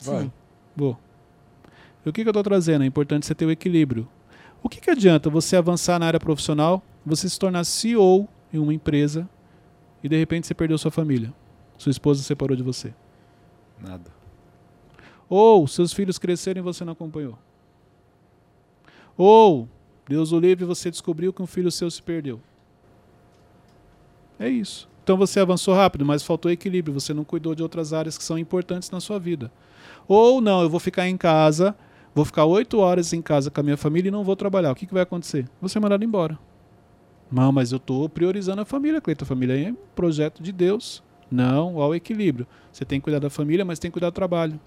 Vai. 0.00 0.22
Sim. 0.22 0.32
Vou. 0.74 0.98
E 2.02 2.08
o 2.08 2.14
que, 2.14 2.22
que 2.22 2.28
eu 2.28 2.30
estou 2.30 2.42
trazendo? 2.42 2.82
É 2.82 2.86
importante 2.86 3.26
você 3.26 3.34
ter 3.34 3.44
o 3.44 3.50
equilíbrio. 3.50 4.08
O 4.62 4.70
que, 4.70 4.80
que 4.80 4.90
adianta 4.90 5.28
você 5.28 5.54
avançar 5.54 5.98
na 5.98 6.06
área 6.06 6.18
profissional, 6.18 6.82
você 7.04 7.28
se 7.28 7.38
tornar 7.38 7.64
CEO 7.64 8.26
em 8.54 8.58
uma 8.58 8.72
empresa 8.72 9.28
e 10.02 10.08
de 10.08 10.16
repente 10.16 10.46
você 10.46 10.54
perdeu 10.54 10.78
sua 10.78 10.90
família? 10.90 11.30
Sua 11.76 11.90
esposa 11.90 12.22
separou 12.22 12.56
de 12.56 12.62
você? 12.62 12.94
Nada. 13.78 14.10
Ou 15.28 15.68
seus 15.68 15.92
filhos 15.92 16.18
cresceram 16.18 16.60
e 16.60 16.62
você 16.62 16.86
não 16.86 16.94
acompanhou? 16.94 17.38
Ou, 19.14 19.68
Deus 20.10 20.32
o 20.32 20.40
livre, 20.40 20.64
você 20.64 20.90
descobriu 20.90 21.32
que 21.32 21.40
um 21.40 21.46
filho 21.46 21.70
seu 21.70 21.88
se 21.88 22.02
perdeu. 22.02 22.40
É 24.40 24.48
isso. 24.48 24.88
Então 25.04 25.16
você 25.16 25.38
avançou 25.38 25.72
rápido, 25.72 26.04
mas 26.04 26.24
faltou 26.24 26.50
equilíbrio. 26.50 26.92
Você 26.92 27.14
não 27.14 27.22
cuidou 27.22 27.54
de 27.54 27.62
outras 27.62 27.92
áreas 27.92 28.18
que 28.18 28.24
são 28.24 28.36
importantes 28.36 28.90
na 28.90 28.98
sua 28.98 29.20
vida. 29.20 29.52
Ou 30.08 30.40
não, 30.40 30.62
eu 30.62 30.68
vou 30.68 30.80
ficar 30.80 31.06
em 31.06 31.16
casa, 31.16 31.76
vou 32.12 32.24
ficar 32.24 32.44
oito 32.44 32.80
horas 32.80 33.12
em 33.12 33.22
casa 33.22 33.52
com 33.52 33.60
a 33.60 33.62
minha 33.62 33.76
família 33.76 34.08
e 34.08 34.10
não 34.10 34.24
vou 34.24 34.34
trabalhar. 34.34 34.72
O 34.72 34.74
que, 34.74 34.84
que 34.84 34.92
vai 34.92 35.04
acontecer? 35.04 35.48
Você 35.62 35.78
é 35.78 35.80
mandado 35.80 36.04
embora. 36.04 36.36
Não, 37.30 37.52
mas 37.52 37.70
eu 37.70 37.76
estou 37.76 38.08
priorizando 38.08 38.62
a 38.62 38.64
família, 38.64 39.00
Cleiton. 39.00 39.24
A 39.24 39.28
família 39.28 39.68
é 39.68 39.70
um 39.70 39.76
projeto 39.94 40.42
de 40.42 40.50
Deus. 40.50 41.04
Não, 41.30 41.80
ao 41.80 41.94
equilíbrio. 41.94 42.48
Você 42.72 42.84
tem 42.84 42.98
que 42.98 43.04
cuidar 43.04 43.20
da 43.20 43.30
família, 43.30 43.64
mas 43.64 43.78
tem 43.78 43.92
que 43.92 43.92
cuidar 43.92 44.10
do 44.10 44.14
trabalho. 44.14 44.58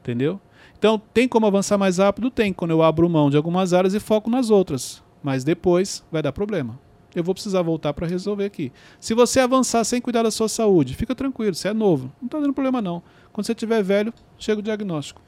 Entendeu? 0.00 0.40
Então, 0.78 1.00
tem 1.12 1.26
como 1.26 1.46
avançar 1.46 1.78
mais 1.78 1.98
rápido? 1.98 2.30
Tem, 2.30 2.52
quando 2.52 2.70
eu 2.72 2.82
abro 2.82 3.08
mão 3.08 3.30
de 3.30 3.36
algumas 3.36 3.72
áreas 3.72 3.94
e 3.94 4.00
foco 4.00 4.28
nas 4.30 4.50
outras. 4.50 5.02
Mas 5.22 5.42
depois 5.42 6.04
vai 6.12 6.22
dar 6.22 6.32
problema. 6.32 6.78
Eu 7.14 7.24
vou 7.24 7.34
precisar 7.34 7.62
voltar 7.62 7.94
para 7.94 8.06
resolver 8.06 8.44
aqui. 8.44 8.70
Se 9.00 9.14
você 9.14 9.40
avançar 9.40 9.82
sem 9.84 10.00
cuidar 10.02 10.22
da 10.22 10.30
sua 10.30 10.48
saúde, 10.48 10.94
fica 10.94 11.14
tranquilo, 11.14 11.54
você 11.54 11.68
é 11.68 11.72
novo. 11.72 12.12
Não 12.20 12.26
está 12.26 12.38
dando 12.38 12.52
problema, 12.52 12.82
não. 12.82 13.02
Quando 13.32 13.46
você 13.46 13.52
estiver 13.52 13.82
velho, 13.82 14.12
chega 14.38 14.60
o 14.60 14.62
diagnóstico. 14.62 15.20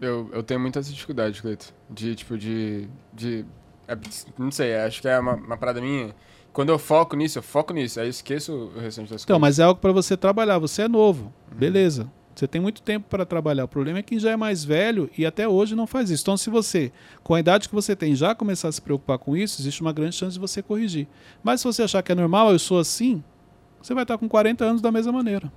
Eu, 0.00 0.30
eu 0.32 0.42
tenho 0.44 0.60
muita 0.60 0.80
dificuldade, 0.80 1.42
Cleito. 1.42 1.74
De, 1.90 2.14
tipo, 2.14 2.38
de, 2.38 2.88
de 3.12 3.44
É, 3.88 3.98
não 4.38 4.52
sei, 4.52 4.76
acho 4.76 5.02
que 5.02 5.08
é 5.08 5.18
uma, 5.18 5.34
uma 5.34 5.56
parada 5.56 5.80
minha. 5.80 6.14
Quando 6.52 6.68
eu 6.68 6.78
foco 6.78 7.16
nisso, 7.16 7.38
eu 7.38 7.42
foco 7.42 7.72
nisso. 7.74 7.98
Aí 7.98 8.06
eu 8.06 8.10
esqueço 8.10 8.52
o 8.76 8.78
restante 8.78 9.10
das 9.10 9.24
então, 9.24 9.40
coisas. 9.40 9.40
mas 9.40 9.58
é 9.58 9.64
algo 9.64 9.80
para 9.80 9.92
você 9.92 10.16
trabalhar. 10.16 10.58
Você 10.60 10.82
é 10.82 10.88
novo. 10.88 11.32
Uhum. 11.50 11.58
Beleza. 11.58 12.08
Você 12.38 12.46
tem 12.46 12.60
muito 12.60 12.82
tempo 12.82 13.08
para 13.10 13.26
trabalhar. 13.26 13.64
O 13.64 13.68
problema 13.68 13.98
é 13.98 14.02
que 14.02 14.16
já 14.16 14.30
é 14.30 14.36
mais 14.36 14.62
velho 14.62 15.10
e 15.18 15.26
até 15.26 15.48
hoje 15.48 15.74
não 15.74 15.88
faz 15.88 16.08
isso. 16.08 16.22
Então, 16.22 16.36
se 16.36 16.48
você, 16.48 16.92
com 17.24 17.34
a 17.34 17.40
idade 17.40 17.68
que 17.68 17.74
você 17.74 17.96
tem, 17.96 18.14
já 18.14 18.32
começar 18.32 18.68
a 18.68 18.72
se 18.72 18.80
preocupar 18.80 19.18
com 19.18 19.36
isso, 19.36 19.60
existe 19.60 19.80
uma 19.80 19.92
grande 19.92 20.14
chance 20.14 20.34
de 20.34 20.38
você 20.38 20.62
corrigir. 20.62 21.08
Mas 21.42 21.60
se 21.60 21.66
você 21.66 21.82
achar 21.82 22.00
que 22.00 22.12
é 22.12 22.14
normal, 22.14 22.52
eu 22.52 22.58
sou 22.60 22.78
assim, 22.78 23.24
você 23.82 23.92
vai 23.92 24.04
estar 24.04 24.16
com 24.16 24.28
40 24.28 24.64
anos 24.64 24.80
da 24.80 24.92
mesma 24.92 25.10
maneira. 25.10 25.52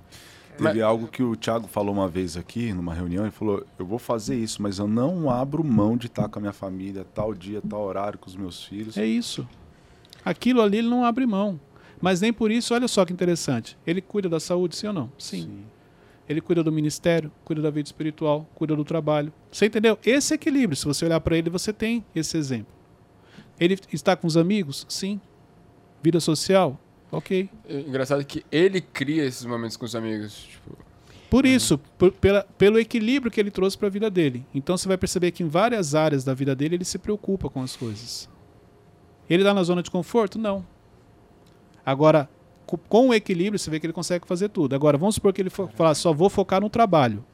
Teve 0.56 0.64
mas... 0.64 0.82
algo 0.82 1.06
que 1.06 1.22
o 1.22 1.36
Thiago 1.36 1.68
falou 1.68 1.94
uma 1.94 2.08
vez 2.08 2.36
aqui, 2.36 2.72
numa 2.72 2.92
reunião, 2.92 3.22
ele 3.22 3.30
falou: 3.30 3.64
Eu 3.78 3.86
vou 3.86 4.00
fazer 4.00 4.34
isso, 4.34 4.60
mas 4.60 4.80
eu 4.80 4.88
não 4.88 5.30
abro 5.30 5.62
mão 5.62 5.96
de 5.96 6.08
estar 6.08 6.28
com 6.28 6.40
a 6.40 6.42
minha 6.42 6.52
família, 6.52 7.06
tal 7.14 7.32
dia, 7.32 7.62
tal 7.62 7.82
horário, 7.82 8.18
com 8.18 8.26
os 8.26 8.34
meus 8.34 8.64
filhos. 8.64 8.96
É 8.96 9.06
isso. 9.06 9.48
Aquilo 10.24 10.60
ali 10.60 10.78
ele 10.78 10.88
não 10.88 11.04
abre 11.04 11.26
mão. 11.26 11.60
Mas 12.00 12.20
nem 12.20 12.32
por 12.32 12.50
isso, 12.50 12.74
olha 12.74 12.88
só 12.88 13.04
que 13.04 13.12
interessante. 13.12 13.78
Ele 13.86 14.00
cuida 14.00 14.28
da 14.28 14.40
saúde, 14.40 14.74
sim 14.74 14.88
ou 14.88 14.92
não? 14.92 15.12
Sim. 15.16 15.42
sim. 15.42 15.64
Ele 16.28 16.40
cuida 16.40 16.62
do 16.62 16.70
ministério, 16.70 17.32
cuida 17.44 17.60
da 17.60 17.70
vida 17.70 17.88
espiritual, 17.88 18.48
cuida 18.54 18.76
do 18.76 18.84
trabalho. 18.84 19.32
Você 19.50 19.66
entendeu? 19.66 19.98
Esse 20.04 20.34
equilíbrio, 20.34 20.76
se 20.76 20.84
você 20.84 21.04
olhar 21.04 21.20
para 21.20 21.36
ele, 21.36 21.50
você 21.50 21.72
tem 21.72 22.04
esse 22.14 22.36
exemplo. 22.36 22.72
Ele 23.58 23.78
está 23.92 24.16
com 24.16 24.26
os 24.26 24.36
amigos? 24.36 24.86
Sim. 24.88 25.20
Vida 26.02 26.20
social? 26.20 26.80
Ok. 27.10 27.50
É 27.68 27.80
engraçado 27.80 28.24
que 28.24 28.44
ele 28.50 28.80
cria 28.80 29.24
esses 29.24 29.44
momentos 29.44 29.76
com 29.76 29.84
os 29.84 29.94
amigos. 29.94 30.48
Tipo... 30.50 30.76
Por 31.28 31.46
isso, 31.46 31.78
por, 31.98 32.12
pela, 32.12 32.44
pelo 32.58 32.78
equilíbrio 32.78 33.30
que 33.30 33.40
ele 33.40 33.50
trouxe 33.50 33.76
para 33.76 33.88
a 33.88 33.90
vida 33.90 34.10
dele. 34.10 34.44
Então 34.54 34.76
você 34.76 34.86
vai 34.86 34.98
perceber 34.98 35.30
que 35.30 35.42
em 35.42 35.48
várias 35.48 35.94
áreas 35.94 36.24
da 36.24 36.34
vida 36.34 36.54
dele 36.54 36.76
ele 36.76 36.84
se 36.84 36.98
preocupa 36.98 37.48
com 37.48 37.62
as 37.62 37.74
coisas. 37.74 38.28
Ele 39.28 39.42
está 39.42 39.54
na 39.54 39.62
zona 39.62 39.82
de 39.82 39.90
conforto? 39.90 40.38
Não. 40.38 40.66
Agora, 41.84 42.28
com 42.78 43.08
o 43.08 43.14
equilíbrio, 43.14 43.58
você 43.58 43.70
vê 43.70 43.78
que 43.78 43.86
ele 43.86 43.92
consegue 43.92 44.26
fazer 44.26 44.48
tudo. 44.48 44.74
Agora, 44.74 44.96
vamos 44.98 45.16
supor 45.16 45.32
que 45.32 45.40
ele 45.40 45.50
falar, 45.50 45.94
só 45.94 46.12
vou 46.12 46.30
focar 46.30 46.60
no 46.60 46.70
trabalho. 46.70 47.24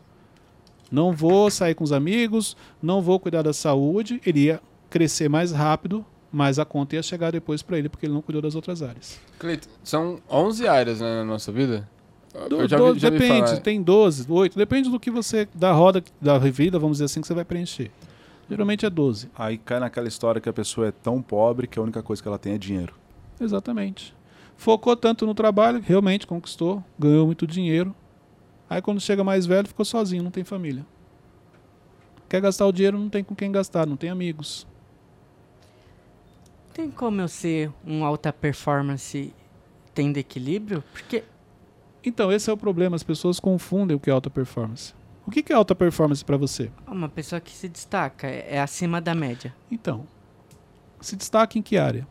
Não 0.90 1.12
vou 1.12 1.50
sair 1.50 1.74
com 1.74 1.84
os 1.84 1.92
amigos, 1.92 2.56
não 2.82 3.02
vou 3.02 3.20
cuidar 3.20 3.42
da 3.42 3.52
saúde. 3.52 4.20
Ele 4.24 4.44
ia 4.44 4.60
crescer 4.88 5.28
mais 5.28 5.52
rápido, 5.52 6.04
mas 6.32 6.58
a 6.58 6.64
conta 6.64 6.96
ia 6.96 7.02
chegar 7.02 7.30
depois 7.30 7.62
para 7.62 7.78
ele, 7.78 7.88
porque 7.88 8.06
ele 8.06 8.14
não 8.14 8.22
cuidou 8.22 8.40
das 8.40 8.54
outras 8.54 8.82
áreas. 8.82 9.20
Cleiton, 9.38 9.68
são 9.84 10.20
11 10.30 10.66
áreas 10.66 11.00
né, 11.00 11.18
na 11.18 11.24
nossa 11.24 11.52
vida? 11.52 11.88
Do, 12.48 12.68
já 12.68 12.78
vi, 12.78 12.98
já 12.98 13.10
depende, 13.10 13.60
tem 13.60 13.82
12, 13.82 14.26
8, 14.30 14.56
depende 14.56 14.90
do 14.90 15.00
que 15.00 15.10
você, 15.10 15.48
da 15.54 15.72
roda 15.72 16.04
da 16.20 16.38
vida, 16.38 16.78
vamos 16.78 16.98
dizer 16.98 17.06
assim, 17.06 17.20
que 17.20 17.26
você 17.26 17.34
vai 17.34 17.44
preencher. 17.44 17.90
Geralmente 18.48 18.86
é 18.86 18.90
12. 18.90 19.30
Aí 19.36 19.58
cai 19.58 19.80
naquela 19.80 20.06
história 20.06 20.40
que 20.40 20.48
a 20.48 20.52
pessoa 20.52 20.88
é 20.88 20.92
tão 20.92 21.20
pobre 21.20 21.66
que 21.66 21.78
a 21.78 21.82
única 21.82 22.02
coisa 22.02 22.22
que 22.22 22.28
ela 22.28 22.38
tem 22.38 22.54
é 22.54 22.58
dinheiro. 22.58 22.94
Exatamente 23.40 24.17
focou 24.58 24.94
tanto 24.94 25.24
no 25.24 25.32
trabalho, 25.32 25.80
realmente 25.80 26.26
conquistou, 26.26 26.84
ganhou 26.98 27.24
muito 27.24 27.46
dinheiro. 27.46 27.94
Aí 28.68 28.82
quando 28.82 29.00
chega 29.00 29.24
mais 29.24 29.46
velho, 29.46 29.66
ficou 29.66 29.86
sozinho, 29.86 30.22
não 30.22 30.30
tem 30.30 30.44
família. 30.44 30.84
Quer 32.28 32.42
gastar 32.42 32.66
o 32.66 32.72
dinheiro, 32.72 32.98
não 32.98 33.08
tem 33.08 33.24
com 33.24 33.34
quem 33.34 33.50
gastar, 33.50 33.86
não 33.86 33.96
tem 33.96 34.10
amigos. 34.10 34.66
Tem 36.74 36.90
como 36.90 37.22
eu 37.22 37.28
ser 37.28 37.72
um 37.86 38.04
alta 38.04 38.30
performance 38.30 39.32
tendo 39.94 40.18
equilíbrio? 40.18 40.84
Porque 40.92 41.24
então, 42.04 42.30
esse 42.30 42.48
é 42.48 42.52
o 42.52 42.56
problema, 42.56 42.96
as 42.96 43.02
pessoas 43.02 43.40
confundem 43.40 43.96
o 43.96 44.00
que 44.00 44.10
é 44.10 44.12
alta 44.12 44.30
performance. 44.30 44.94
O 45.26 45.30
que 45.30 45.52
é 45.52 45.54
alta 45.54 45.74
performance 45.74 46.24
para 46.24 46.36
você? 46.36 46.70
Uma 46.86 47.08
pessoa 47.08 47.40
que 47.40 47.50
se 47.50 47.68
destaca, 47.68 48.26
é, 48.26 48.60
acima 48.60 49.00
da 49.00 49.14
média. 49.14 49.54
Então, 49.70 50.06
se 51.00 51.16
destaca 51.16 51.58
em 51.58 51.62
que 51.62 51.76
área? 51.76 52.06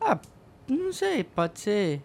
Ah, 0.00 0.18
não 0.76 0.92
sei, 0.92 1.24
pode 1.24 1.60
ser 1.60 2.02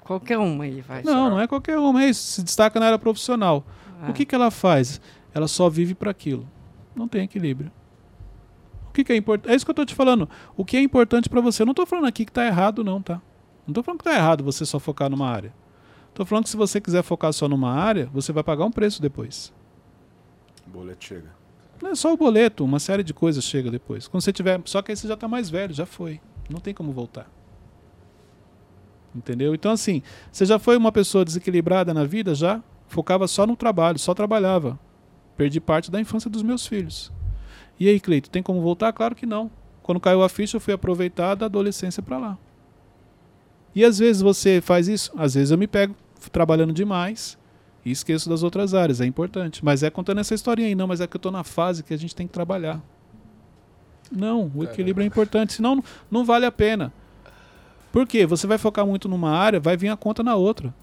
qualquer 0.00 0.38
uma 0.38 0.64
aí. 0.64 0.80
Vai 0.80 1.02
não, 1.02 1.30
não 1.30 1.40
é 1.40 1.46
qualquer 1.46 1.78
uma, 1.78 2.04
é 2.04 2.10
isso. 2.10 2.22
Se 2.22 2.42
destaca 2.42 2.78
na 2.78 2.86
área 2.86 2.98
profissional. 2.98 3.64
O 4.08 4.12
que, 4.12 4.26
que 4.26 4.34
ela 4.34 4.50
faz? 4.50 5.00
Ela 5.34 5.48
só 5.48 5.68
vive 5.68 5.94
para 5.94 6.10
aquilo. 6.10 6.46
Não 6.94 7.08
tem 7.08 7.24
equilíbrio. 7.24 7.70
O 8.88 8.92
que, 8.92 9.04
que 9.04 9.12
é 9.12 9.16
importante? 9.16 9.52
É 9.52 9.56
isso 9.56 9.64
que 9.64 9.70
eu 9.70 9.72
estou 9.72 9.84
te 9.84 9.94
falando. 9.94 10.28
O 10.56 10.64
que 10.64 10.76
é 10.76 10.80
importante 10.80 11.28
para 11.28 11.40
você? 11.40 11.62
Eu 11.62 11.66
não 11.66 11.72
estou 11.72 11.86
falando 11.86 12.06
aqui 12.06 12.24
que 12.24 12.30
está 12.30 12.46
errado, 12.46 12.84
não, 12.84 13.02
tá? 13.02 13.20
Não 13.66 13.72
estou 13.72 13.82
falando 13.82 13.98
que 13.98 14.08
está 14.08 14.18
errado 14.18 14.44
você 14.44 14.64
só 14.64 14.78
focar 14.78 15.10
numa 15.10 15.28
área. 15.28 15.52
Estou 16.08 16.24
falando 16.24 16.44
que 16.44 16.50
se 16.50 16.56
você 16.56 16.80
quiser 16.80 17.02
focar 17.02 17.32
só 17.32 17.46
numa 17.48 17.72
área, 17.72 18.08
você 18.12 18.32
vai 18.32 18.42
pagar 18.42 18.64
um 18.64 18.70
preço 18.70 19.02
depois. 19.02 19.52
O 20.66 20.70
boleto 20.70 21.04
chega. 21.04 21.34
Não 21.82 21.90
é 21.90 21.94
só 21.94 22.12
o 22.12 22.16
boleto, 22.16 22.64
uma 22.64 22.78
série 22.78 23.02
de 23.02 23.12
coisas 23.12 23.44
chega 23.44 23.70
depois. 23.70 24.08
Quando 24.08 24.22
você 24.22 24.32
tiver. 24.32 24.60
Só 24.64 24.80
que 24.80 24.92
aí 24.92 24.96
você 24.96 25.06
já 25.06 25.14
está 25.14 25.28
mais 25.28 25.50
velho, 25.50 25.74
já 25.74 25.84
foi. 25.84 26.20
Não 26.48 26.60
tem 26.60 26.72
como 26.72 26.92
voltar. 26.92 27.28
Entendeu? 29.16 29.54
Então, 29.54 29.72
assim, 29.72 30.02
você 30.30 30.44
já 30.44 30.58
foi 30.58 30.76
uma 30.76 30.92
pessoa 30.92 31.24
desequilibrada 31.24 31.94
na 31.94 32.04
vida? 32.04 32.34
Já? 32.34 32.62
Focava 32.86 33.26
só 33.26 33.46
no 33.46 33.56
trabalho, 33.56 33.98
só 33.98 34.12
trabalhava. 34.12 34.78
Perdi 35.36 35.60
parte 35.60 35.90
da 35.90 36.00
infância 36.00 36.30
dos 36.30 36.42
meus 36.42 36.66
filhos. 36.66 37.10
E 37.80 37.88
aí, 37.88 37.98
Cleito, 37.98 38.30
tem 38.30 38.42
como 38.42 38.60
voltar? 38.60 38.92
Claro 38.92 39.14
que 39.14 39.26
não. 39.26 39.50
Quando 39.82 40.00
caiu 40.00 40.22
a 40.22 40.28
ficha, 40.28 40.56
eu 40.56 40.60
fui 40.60 40.74
aproveitar 40.74 41.34
da 41.34 41.46
adolescência 41.46 42.02
para 42.02 42.18
lá. 42.18 42.38
E 43.74 43.84
às 43.84 43.98
vezes 43.98 44.22
você 44.22 44.60
faz 44.60 44.88
isso, 44.88 45.12
às 45.16 45.34
vezes 45.34 45.50
eu 45.50 45.58
me 45.58 45.66
pego 45.66 45.94
trabalhando 46.32 46.72
demais 46.72 47.38
e 47.84 47.90
esqueço 47.90 48.28
das 48.28 48.42
outras 48.42 48.74
áreas, 48.74 49.00
é 49.00 49.06
importante. 49.06 49.64
Mas 49.64 49.82
é 49.82 49.90
contando 49.90 50.18
essa 50.18 50.34
historinha 50.34 50.68
aí, 50.68 50.74
não, 50.74 50.86
mas 50.86 51.00
é 51.00 51.06
que 51.06 51.14
eu 51.14 51.18
estou 51.18 51.30
na 51.30 51.44
fase 51.44 51.82
que 51.82 51.92
a 51.92 51.96
gente 51.96 52.14
tem 52.14 52.26
que 52.26 52.32
trabalhar. 52.32 52.82
Não, 54.10 54.50
o 54.54 54.64
equilíbrio 54.64 55.04
é 55.04 55.06
importante, 55.06 55.52
senão 55.52 55.82
não 56.10 56.24
vale 56.24 56.46
a 56.46 56.52
pena. 56.52 56.92
Por 57.92 58.06
quê? 58.06 58.26
Você 58.26 58.46
vai 58.46 58.58
focar 58.58 58.86
muito 58.86 59.08
numa 59.08 59.30
área, 59.30 59.58
vai 59.60 59.76
vir 59.76 59.88
a 59.88 59.96
conta 59.96 60.22
na 60.22 60.34
outra. 60.34 60.74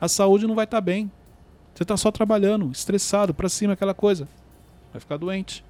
A 0.00 0.08
saúde 0.08 0.46
não 0.46 0.54
vai 0.54 0.64
estar 0.64 0.78
tá 0.78 0.80
bem. 0.80 1.10
Você 1.74 1.84
está 1.84 1.96
só 1.96 2.10
trabalhando, 2.10 2.70
estressado, 2.70 3.32
para 3.32 3.48
cima, 3.48 3.72
aquela 3.72 3.94
coisa. 3.94 4.28
Vai 4.92 5.00
ficar 5.00 5.16
doente. 5.16 5.64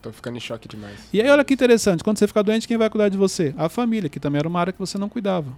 Tô 0.00 0.10
ficando 0.12 0.36
em 0.36 0.40
choque 0.40 0.66
demais. 0.66 1.08
E 1.12 1.20
aí, 1.20 1.28
olha 1.28 1.44
que 1.44 1.52
interessante, 1.52 2.02
quando 2.02 2.18
você 2.18 2.26
ficar 2.26 2.42
doente, 2.42 2.66
quem 2.66 2.78
vai 2.78 2.88
cuidar 2.88 3.08
de 3.10 3.18
você? 3.18 3.54
A 3.58 3.68
família, 3.68 4.08
que 4.08 4.18
também 4.18 4.38
era 4.38 4.48
uma 4.48 4.58
área 4.58 4.72
que 4.72 4.78
você 4.78 4.96
não 4.96 5.08
cuidava. 5.08 5.52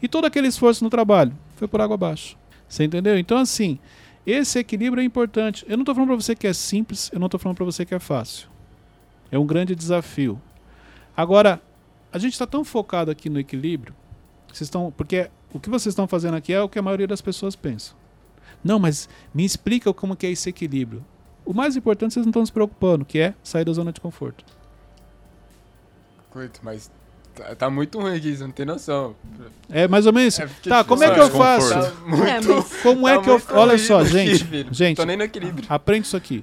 E 0.00 0.08
todo 0.08 0.24
aquele 0.24 0.48
esforço 0.48 0.82
no 0.82 0.88
trabalho 0.88 1.32
foi 1.56 1.68
por 1.68 1.80
água 1.80 1.94
abaixo. 1.94 2.36
Você 2.68 2.84
entendeu? 2.84 3.18
Então, 3.18 3.38
assim, 3.38 3.78
esse 4.26 4.58
equilíbrio 4.58 5.00
é 5.00 5.04
importante. 5.04 5.64
Eu 5.68 5.76
não 5.76 5.82
estou 5.82 5.94
falando 5.94 6.08
para 6.08 6.16
você 6.16 6.34
que 6.34 6.46
é 6.46 6.52
simples, 6.52 7.10
eu 7.12 7.18
não 7.18 7.26
estou 7.26 7.38
falando 7.38 7.56
para 7.56 7.64
você 7.64 7.84
que 7.84 7.94
é 7.94 7.98
fácil. 7.98 8.48
É 9.30 9.38
um 9.38 9.46
grande 9.46 9.74
desafio. 9.74 10.40
Agora, 11.16 11.60
a 12.16 12.18
gente 12.18 12.32
está 12.32 12.46
tão 12.46 12.64
focado 12.64 13.10
aqui 13.10 13.28
no 13.28 13.38
equilíbrio, 13.38 13.94
vocês 14.48 14.62
estão, 14.62 14.90
porque 14.90 15.30
o 15.52 15.60
que 15.60 15.68
vocês 15.68 15.92
estão 15.92 16.08
fazendo 16.08 16.34
aqui 16.34 16.50
é 16.50 16.62
o 16.62 16.68
que 16.68 16.78
a 16.78 16.82
maioria 16.82 17.06
das 17.06 17.20
pessoas 17.20 17.54
pensam. 17.54 17.94
Não, 18.64 18.78
mas 18.78 19.06
me 19.34 19.44
explica 19.44 19.92
como 19.92 20.16
que 20.16 20.26
é 20.26 20.30
esse 20.30 20.48
equilíbrio. 20.48 21.04
O 21.44 21.52
mais 21.52 21.76
importante 21.76 22.14
vocês 22.14 22.24
não 22.24 22.30
estão 22.30 22.46
se 22.46 22.50
preocupando, 22.50 23.04
que 23.04 23.18
é 23.18 23.34
sair 23.44 23.66
da 23.66 23.72
zona 23.74 23.92
de 23.92 24.00
conforto. 24.00 24.46
Coito, 26.30 26.58
mas 26.62 26.90
tá, 27.34 27.54
tá, 27.54 27.70
muito 27.70 28.00
ruim 28.00 28.16
aqui, 28.16 28.34
você 28.34 28.44
não 28.44 28.50
tem 28.50 28.64
noção. 28.64 29.14
É 29.68 29.86
mais 29.86 30.06
ou 30.06 30.12
menos. 30.14 30.38
É 30.38 30.48
tá, 30.66 30.84
como 30.84 31.04
é 31.04 31.12
que 31.12 31.20
eu 31.20 31.30
faço? 31.30 31.68
Tá 31.68 31.92
muito, 32.06 32.24
é, 32.24 32.82
como 32.82 33.02
tá 33.02 33.12
é 33.12 33.20
que 33.20 33.28
eu. 33.28 33.42
Olha 33.50 33.76
só, 33.76 34.02
gente. 34.04 34.72
Gente. 34.72 34.96
Tô 34.96 35.04
nem 35.04 35.18
no 35.18 35.22
equilíbrio. 35.22 35.66
Aprende 35.68 36.06
isso 36.06 36.16
aqui. 36.16 36.42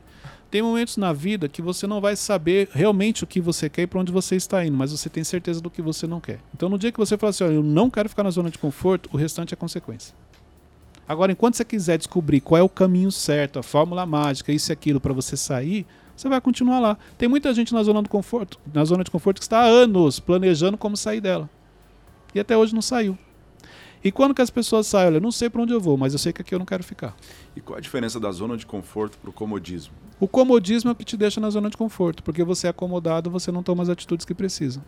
Tem 0.53 0.61
momentos 0.61 0.97
na 0.97 1.11
vida 1.11 1.49
que 1.49 1.63
você 1.63 1.87
não 1.87 1.99
vai 1.99 2.15
saber 2.15 2.69
realmente 2.71 3.23
o 3.23 3.27
que 3.27 3.41
você 3.41 3.67
quer 3.67 3.81
e 3.81 3.87
para 3.87 3.99
onde 3.99 4.11
você 4.11 4.35
está 4.35 4.63
indo, 4.63 4.77
mas 4.77 4.91
você 4.91 5.09
tem 5.09 5.23
certeza 5.23 5.59
do 5.59 5.67
que 5.67 5.81
você 5.81 6.05
não 6.05 6.21
quer. 6.21 6.41
Então, 6.53 6.69
no 6.69 6.77
dia 6.77 6.91
que 6.91 6.99
você 6.99 7.17
fala 7.17 7.31
assim, 7.31 7.45
eu 7.45 7.63
não 7.63 7.89
quero 7.89 8.07
ficar 8.07 8.21
na 8.21 8.29
zona 8.29 8.51
de 8.51 8.59
conforto, 8.59 9.09
o 9.11 9.17
restante 9.17 9.55
é 9.55 9.57
consequência. 9.57 10.13
Agora, 11.07 11.31
enquanto 11.31 11.55
você 11.55 11.65
quiser 11.65 11.97
descobrir 11.97 12.39
qual 12.39 12.59
é 12.59 12.61
o 12.61 12.69
caminho 12.69 13.11
certo, 13.11 13.57
a 13.57 13.63
fórmula 13.63 14.05
mágica, 14.05 14.51
isso 14.51 14.71
e 14.71 14.73
aquilo 14.73 14.99
para 14.99 15.11
você 15.11 15.35
sair, 15.35 15.87
você 16.15 16.29
vai 16.29 16.39
continuar 16.39 16.79
lá. 16.79 16.99
Tem 17.17 17.27
muita 17.27 17.51
gente 17.51 17.73
na 17.73 17.81
zona 17.81 18.03
do 18.03 18.09
conforto, 18.09 18.59
na 18.71 18.85
zona 18.85 19.03
de 19.03 19.09
conforto 19.09 19.39
que 19.39 19.45
está 19.45 19.61
há 19.61 19.65
anos 19.65 20.19
planejando 20.19 20.77
como 20.77 20.95
sair 20.95 21.19
dela. 21.19 21.49
E 22.35 22.39
até 22.39 22.55
hoje 22.55 22.75
não 22.75 22.81
saiu. 22.83 23.17
E 24.03 24.11
quando 24.11 24.33
que 24.35 24.41
as 24.41 24.49
pessoas 24.49 24.85
saem, 24.85 25.07
olha, 25.07 25.17
eu 25.17 25.21
não 25.21 25.31
sei 25.31 25.49
para 25.49 25.61
onde 25.61 25.71
eu 25.71 25.79
vou, 25.79 25.95
mas 25.95 26.11
eu 26.11 26.19
sei 26.19 26.33
que 26.33 26.41
aqui 26.41 26.53
eu 26.53 26.59
não 26.59 26.65
quero 26.65 26.83
ficar. 26.83 27.15
E 27.55 27.61
qual 27.61 27.77
a 27.77 27.81
diferença 27.81 28.19
da 28.19 28.31
zona 28.31 28.57
de 28.57 28.65
conforto 28.65 29.17
para 29.17 29.29
o 29.29 29.33
comodismo? 29.33 29.93
O 30.19 30.27
comodismo 30.27 30.89
é 30.89 30.93
o 30.93 30.95
que 30.95 31.05
te 31.05 31.15
deixa 31.15 31.39
na 31.39 31.49
zona 31.49 31.69
de 31.69 31.77
conforto, 31.77 32.21
porque 32.21 32.43
você 32.43 32.67
é 32.67 32.69
acomodado, 32.69 33.29
você 33.29 33.51
não 33.51 33.63
toma 33.63 33.81
as 33.81 33.89
atitudes 33.89 34.25
que 34.25 34.33
precisa. 34.33 34.83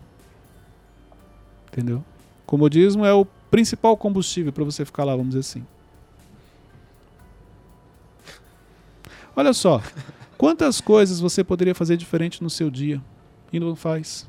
Entendeu? 1.67 2.03
Comodismo 2.45 3.05
é 3.05 3.13
o 3.13 3.25
principal 3.49 3.95
combustível 3.95 4.51
para 4.51 4.65
você 4.65 4.83
ficar 4.83 5.05
lá, 5.05 5.15
vamos 5.15 5.29
dizer 5.29 5.39
assim. 5.39 5.65
Olha 9.33 9.53
só, 9.53 9.81
quantas 10.37 10.81
coisas 10.81 11.21
você 11.21 11.43
poderia 11.43 11.75
fazer 11.75 11.95
diferente 11.95 12.43
no 12.43 12.49
seu 12.49 12.69
dia 12.69 13.01
e 13.51 13.59
não 13.59 13.75
faz? 13.75 14.27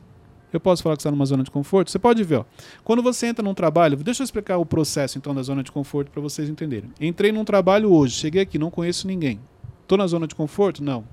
Eu 0.53 0.61
posso 0.61 0.83
falar 0.83 0.97
que 0.97 1.01
está 1.01 1.11
numa 1.11 1.27
zona 1.27 1.43
de 1.43 1.51
conforto? 1.51 1.91
Você 1.91 1.99
pode 1.99 2.23
ver, 2.23 2.37
ó. 2.37 2.45
Quando 2.85 3.03
você 3.03 3.27
entra 3.27 3.45
num 3.45 3.55
trabalho, 3.55 3.97
deixa 3.97 4.23
eu 4.23 4.25
explicar 4.25 4.59
o 4.59 4.67
processo 4.67 5.19
então 5.19 5.35
da 5.35 5.43
zona 5.43 5.63
de 5.63 5.73
conforto 5.73 6.11
para 6.11 6.23
vocês 6.23 6.49
entenderem. 6.49 6.91
Entrei 7.01 7.33
num 7.33 7.45
trabalho 7.45 7.93
hoje, 7.93 8.15
cheguei 8.15 8.43
aqui, 8.43 8.59
não 8.59 8.71
conheço 8.71 9.07
ninguém. 9.07 9.41
Estou 9.83 9.99
na 9.99 10.07
zona 10.07 10.27
de 10.27 10.35
conforto? 10.35 10.83
Não. 10.83 11.05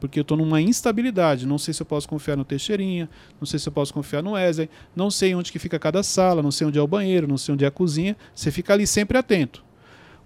Porque 0.00 0.18
eu 0.18 0.22
estou 0.22 0.36
numa 0.36 0.60
instabilidade. 0.60 1.46
Não 1.46 1.58
sei 1.58 1.72
se 1.72 1.82
eu 1.82 1.86
posso 1.86 2.08
confiar 2.08 2.36
no 2.36 2.44
Teixeirinha, 2.44 3.08
não 3.40 3.46
sei 3.46 3.58
se 3.58 3.68
eu 3.68 3.72
posso 3.72 3.92
confiar 3.94 4.22
no 4.22 4.32
Wesley, 4.32 4.68
não 4.94 5.10
sei 5.10 5.34
onde 5.34 5.52
que 5.52 5.58
fica 5.58 5.78
cada 5.78 6.02
sala, 6.02 6.42
não 6.42 6.50
sei 6.50 6.66
onde 6.66 6.78
é 6.78 6.82
o 6.82 6.86
banheiro, 6.86 7.26
não 7.26 7.38
sei 7.38 7.54
onde 7.54 7.64
é 7.64 7.68
a 7.68 7.70
cozinha. 7.70 8.16
Você 8.34 8.50
fica 8.50 8.72
ali 8.72 8.86
sempre 8.86 9.16
atento. 9.16 9.64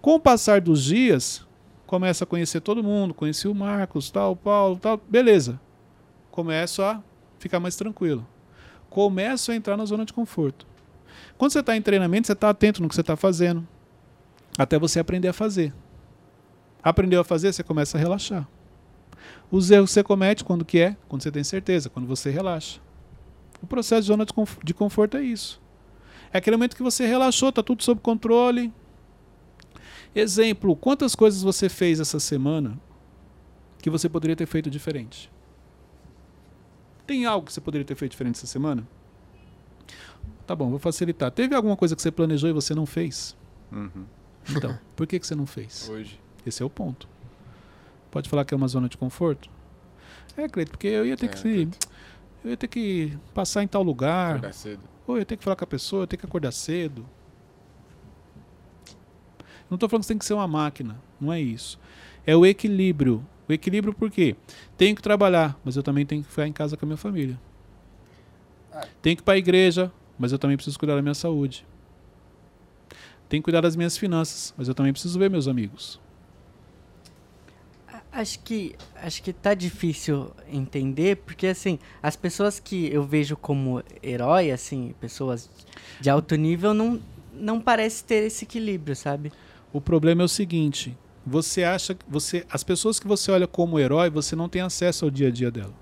Com 0.01 0.15
o 0.15 0.21
passar 0.21 0.61
dos 0.61 0.83
dias, 0.83 1.47
começa 1.87 2.25
a 2.25 2.27
conhecer 2.27 2.61
todo 2.61 2.83
mundo, 2.83 3.13
conheci 3.13 3.47
o 3.47 3.55
Marcos, 3.55 4.11
tal, 4.11 4.35
Paulo, 4.35 4.77
tal, 4.77 5.01
beleza. 5.09 5.61
Começo 6.31 6.83
a 6.83 7.03
ficar 7.41 7.59
mais 7.59 7.75
tranquilo. 7.75 8.25
Começo 8.89 9.51
a 9.51 9.57
entrar 9.57 9.77
na 9.77 9.85
zona 9.85 10.05
de 10.05 10.13
conforto. 10.13 10.67
Quando 11.37 11.53
você 11.53 11.61
está 11.61 11.77
em 11.77 11.83
treinamento, 11.83 12.27
você 12.27 12.35
está 12.35 12.51
atento 12.51 12.81
no 12.81 12.89
que 12.89 12.95
você 12.95 13.01
está 13.01 13.17
fazendo, 13.17 13.67
até 14.57 14.79
você 14.79 15.01
aprender 15.01 15.29
a 15.29 15.33
fazer. 15.33 15.73
Aprendeu 16.83 17.21
a 17.21 17.25
fazer, 17.25 17.53
você 17.53 17.63
começa 17.63 17.97
a 17.99 18.01
relaxar. 18.01 18.47
Os 19.51 19.71
erros 19.71 19.91
você 19.91 20.03
comete, 20.03 20.45
quando 20.45 20.65
que 20.65 20.79
é? 20.79 20.97
Quando 21.09 21.23
você 21.23 21.31
tem 21.31 21.43
certeza, 21.43 21.91
quando 21.91 22.07
você 22.07 22.31
relaxa. 22.31 22.81
O 23.63 23.67
processo 23.67 24.03
de 24.03 24.07
zona 24.09 24.27
de 24.63 24.75
conforto 24.75 25.17
é 25.17 25.23
isso. 25.23 25.61
É 26.33 26.39
aquele 26.39 26.57
momento 26.57 26.77
que 26.77 26.83
você 26.83 27.07
relaxou, 27.07 27.49
está 27.49 27.63
tudo 27.63 27.83
sob 27.83 28.01
controle. 28.01 28.73
Exemplo, 30.15 30.75
quantas 30.77 31.15
coisas 31.15 31.43
você 31.43 31.69
fez 31.69 32.01
essa 32.01 32.19
semana 32.19 32.79
que 33.83 33.91
você 33.91 34.09
poderia 34.09 34.37
ter 34.37 34.47
feito 34.47 34.71
diferente? 34.71 35.31
Tem 37.11 37.27
algo 37.27 37.45
que 37.45 37.53
você 37.53 37.61
poderia 37.61 37.85
ter 37.85 37.97
feito 37.97 38.13
diferente 38.13 38.37
essa 38.37 38.47
semana? 38.47 38.87
Tá 40.47 40.55
bom, 40.55 40.71
vou 40.71 40.79
facilitar. 40.79 41.29
Teve 41.33 41.57
alguma 41.57 41.77
coisa 41.77 41.97
que 41.97 42.01
você 42.01 42.09
planejou 42.09 42.49
e 42.49 42.53
você 42.53 42.73
não 42.73 42.87
fez? 42.87 43.37
Uhum. 43.73 44.05
Então, 44.49 44.79
por 44.95 45.09
que, 45.09 45.19
que 45.19 45.27
você 45.27 45.35
não 45.35 45.45
fez? 45.45 45.89
Hoje. 45.89 46.21
Esse 46.47 46.63
é 46.63 46.65
o 46.65 46.71
ponto. 46.71 47.09
Pode 48.13 48.29
falar 48.29 48.45
que 48.45 48.55
é 48.55 48.57
uma 48.57 48.69
zona 48.69 48.89
de 48.89 48.97
conforto? 48.97 49.51
É, 50.37 50.49
Cleito, 50.49 50.71
porque 50.71 50.87
eu 50.87 51.05
ia 51.05 51.17
ter 51.17 51.27
é, 51.27 51.29
que 51.31 51.39
se, 51.41 51.69
eu 52.45 52.51
ia 52.51 52.57
ter 52.57 52.69
que 52.69 53.19
passar 53.35 53.65
em 53.65 53.67
tal 53.67 53.83
lugar. 53.83 54.37
Acordar 54.37 54.55
cedo. 54.55 54.83
Ou 55.05 55.17
eu 55.17 55.19
ia 55.19 55.27
ter 55.27 55.37
que 55.37 55.43
falar 55.43 55.57
com 55.57 55.65
a 55.65 55.67
pessoa, 55.67 56.03
eu 56.03 56.05
ia 56.05 56.07
ter 56.07 56.17
que 56.17 56.27
acordar 56.27 56.53
cedo. 56.53 57.05
Não 59.69 59.75
estou 59.75 59.89
falando 59.89 60.03
que 60.03 60.07
você 60.07 60.13
tem 60.13 60.19
que 60.19 60.25
ser 60.25 60.35
uma 60.35 60.47
máquina, 60.47 60.97
não 61.21 61.33
é 61.33 61.41
isso. 61.41 61.77
É 62.25 62.37
o 62.37 62.47
equilíbrio. 62.47 63.27
O 63.51 63.53
equilíbrio 63.53 63.93
por 63.93 64.09
quê? 64.13 64.37
Tenho 64.77 64.95
que 64.95 65.03
trabalhar, 65.03 65.59
mas 65.65 65.75
eu 65.75 65.83
também 65.83 66.07
tenho 66.07 66.23
que 66.23 66.31
ficar 66.31 66.47
em 66.47 66.53
casa 66.53 66.77
com 66.77 66.85
a 66.85 66.87
minha 66.87 66.97
família. 66.97 67.37
Tenho 69.03 69.17
que 69.17 69.23
ir 69.23 69.25
para 69.25 69.35
a 69.35 69.39
igreja, 69.39 69.91
mas 70.17 70.31
eu 70.31 70.39
também 70.39 70.57
preciso 70.57 70.79
cuidar 70.79 70.95
da 70.95 71.03
minha 71.03 71.15
saúde. 71.15 71.67
Tenho 73.29 73.43
que 73.43 73.45
cuidar 73.45 73.61
das 73.61 73.75
minhas 73.75 73.99
finanças, 73.99 74.55
mas 74.57 74.69
eu 74.69 74.75
também 74.75 74.93
preciso 74.93 75.19
ver 75.19 75.29
meus 75.29 75.49
amigos. 75.49 76.01
Acho 78.13 78.39
que 78.39 78.77
acho 79.03 79.21
que 79.21 79.33
tá 79.33 79.53
difícil 79.53 80.31
entender, 80.49 81.17
porque 81.17 81.49
assim, 81.49 81.77
as 82.01 82.15
pessoas 82.15 82.61
que 82.61 82.87
eu 82.93 83.03
vejo 83.03 83.37
como 83.37 83.83
herói, 84.01 84.53
assim, 84.53 84.95
pessoas 85.01 85.51
de 86.01 86.09
alto 86.09 86.37
nível, 86.37 86.73
não, 86.73 87.03
não 87.35 87.61
parece 87.61 88.05
ter 88.05 88.23
esse 88.23 88.45
equilíbrio, 88.45 88.95
sabe? 88.95 89.33
O 89.73 89.81
problema 89.81 90.23
é 90.23 90.25
o 90.25 90.29
seguinte: 90.29 90.97
você 91.31 91.63
acha 91.63 91.95
que 91.95 92.05
você. 92.09 92.45
As 92.51 92.65
pessoas 92.65 92.99
que 92.99 93.07
você 93.07 93.31
olha 93.31 93.47
como 93.47 93.79
herói, 93.79 94.11
você 94.11 94.35
não 94.35 94.49
tem 94.49 94.63
acesso 94.63 95.05
ao 95.05 95.11
dia 95.11 95.29
a 95.29 95.31
dia 95.31 95.49
dela. 95.49 95.73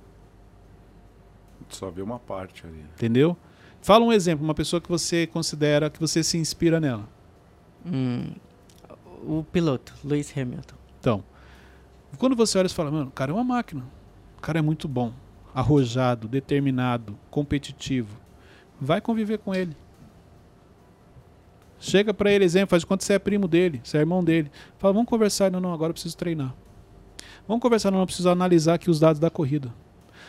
Só 1.71 1.91
vê 1.91 2.03
uma 2.03 2.19
parte 2.19 2.67
ali. 2.67 2.85
Entendeu? 2.95 3.35
Fala 3.81 4.05
um 4.05 4.13
exemplo, 4.13 4.45
uma 4.45 4.55
pessoa 4.55 4.79
que 4.79 4.89
você 4.89 5.27
considera 5.27 5.89
que 5.89 5.99
você 5.99 6.23
se 6.23 6.37
inspira 6.37 6.79
nela. 6.79 7.09
Hum, 7.87 8.33
o 9.23 9.43
piloto, 9.43 9.95
Lewis 10.05 10.37
Hamilton. 10.37 10.77
Então, 11.01 11.25
quando 12.19 12.37
você 12.37 12.59
olha 12.59 12.67
e 12.67 12.71
fala, 12.71 12.91
mano, 12.91 13.09
o 13.09 13.13
cara 13.13 13.31
é 13.31 13.35
uma 13.35 13.45
máquina. 13.45 13.85
O 14.37 14.41
cara 14.43 14.59
é 14.59 14.63
muito 14.63 14.87
bom, 14.87 15.15
arrojado, 15.55 16.29
determinado, 16.29 17.19
competitivo. 17.31 18.21
Vai 18.79 19.01
conviver 19.01 19.39
com 19.39 19.55
ele. 19.55 19.75
Chega 21.81 22.13
para 22.13 22.31
ele, 22.33 22.45
exemplo, 22.45 22.71
faz 22.71 22.85
que 22.85 22.91
você 22.91 23.15
é 23.15 23.19
primo 23.19 23.47
dele, 23.47 23.81
você 23.85 23.99
é 23.99 24.01
irmão 24.01 24.23
dele. 24.23 24.51
Fala, 24.79 24.93
vamos 24.93 25.09
conversar. 25.09 25.51
Não, 25.51 25.61
não, 25.61 25.73
agora 25.73 25.91
eu 25.91 25.95
preciso 25.95 26.17
treinar. 26.17 26.55
Vamos 27.47 27.63
conversar, 27.63 27.91
não, 27.91 28.01
eu 28.01 28.07
preciso 28.07 28.29
analisar 28.29 28.75
aqui 28.75 28.91
os 28.91 29.01
dados 29.01 29.19
da 29.19 29.31
corrida. 29.31 29.73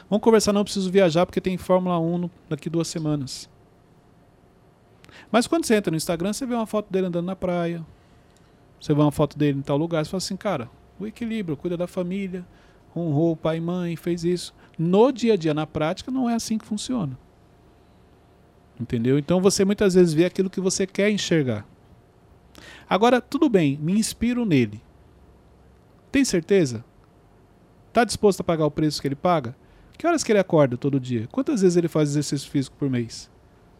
Vamos 0.10 0.24
conversar, 0.24 0.54
não, 0.54 0.62
eu 0.62 0.66
preciso 0.66 0.90
viajar 0.90 1.26
porque 1.26 1.42
tem 1.42 1.58
Fórmula 1.58 2.00
1 2.00 2.30
daqui 2.48 2.70
duas 2.70 2.88
semanas. 2.88 3.50
Mas 5.32 5.46
quando 5.46 5.66
você 5.66 5.76
entra 5.76 5.92
no 5.92 5.98
Instagram, 5.98 6.32
você 6.34 6.46
vê 6.46 6.56
uma 6.56 6.66
foto 6.66 6.92
dele 6.92 7.08
andando 7.08 7.26
na 7.26 7.36
praia. 7.36 7.86
Você 8.80 8.94
vê 8.94 9.02
uma 9.02 9.12
foto 9.12 9.38
dele 9.38 9.60
em 9.60 9.62
tal 9.62 9.78
lugar, 9.78 10.06
você 10.06 10.12
fala 10.12 10.20
assim, 10.20 10.38
cara, 10.38 10.70
o 11.00 11.06
equilíbrio, 11.06 11.58
cuida 11.58 11.76
da 11.76 11.88
família, 11.88 12.46
honrou 12.96 13.34
o 13.34 13.36
pai 13.36 13.58
e 13.58 13.62
mãe, 13.62 13.96
fez 13.96 14.24
isso. 14.24 14.54
No 14.78 15.12
dia 15.12 15.34
a 15.34 15.38
dia, 15.38 15.54
na 15.54 15.68
prática, 15.68 16.10
não 16.10 16.30
é 16.30 16.36
assim 16.36 16.58
que 16.58 16.66
funciona. 16.66 17.18
Entendeu? 18.80 19.20
Então 19.20 19.42
você 19.42 19.66
muitas 19.66 19.94
vezes 19.94 20.14
vê 20.14 20.26
aquilo 20.26 20.50
que 20.50 20.62
você 20.62 20.88
quer 20.88 21.10
enxergar. 21.10 21.66
Agora, 22.90 23.22
tudo 23.22 23.50
bem, 23.50 23.78
me 23.78 23.94
inspiro 23.94 24.46
nele. 24.46 24.82
Tem 26.12 26.24
certeza? 26.24 26.84
Está 27.90 28.04
disposto 28.04 28.42
a 28.42 28.44
pagar 28.44 28.66
o 28.66 28.72
preço 28.72 29.02
que 29.02 29.08
ele 29.08 29.16
paga? 29.16 29.56
Que 29.98 30.08
horas 30.08 30.24
que 30.24 30.32
ele 30.32 30.40
acorda 30.40 30.78
todo 30.78 31.00
dia? 31.00 31.28
Quantas 31.32 31.62
vezes 31.62 31.76
ele 31.76 31.88
faz 31.88 32.10
exercício 32.10 32.50
físico 32.50 32.78
por 32.78 32.90
mês? 32.90 33.30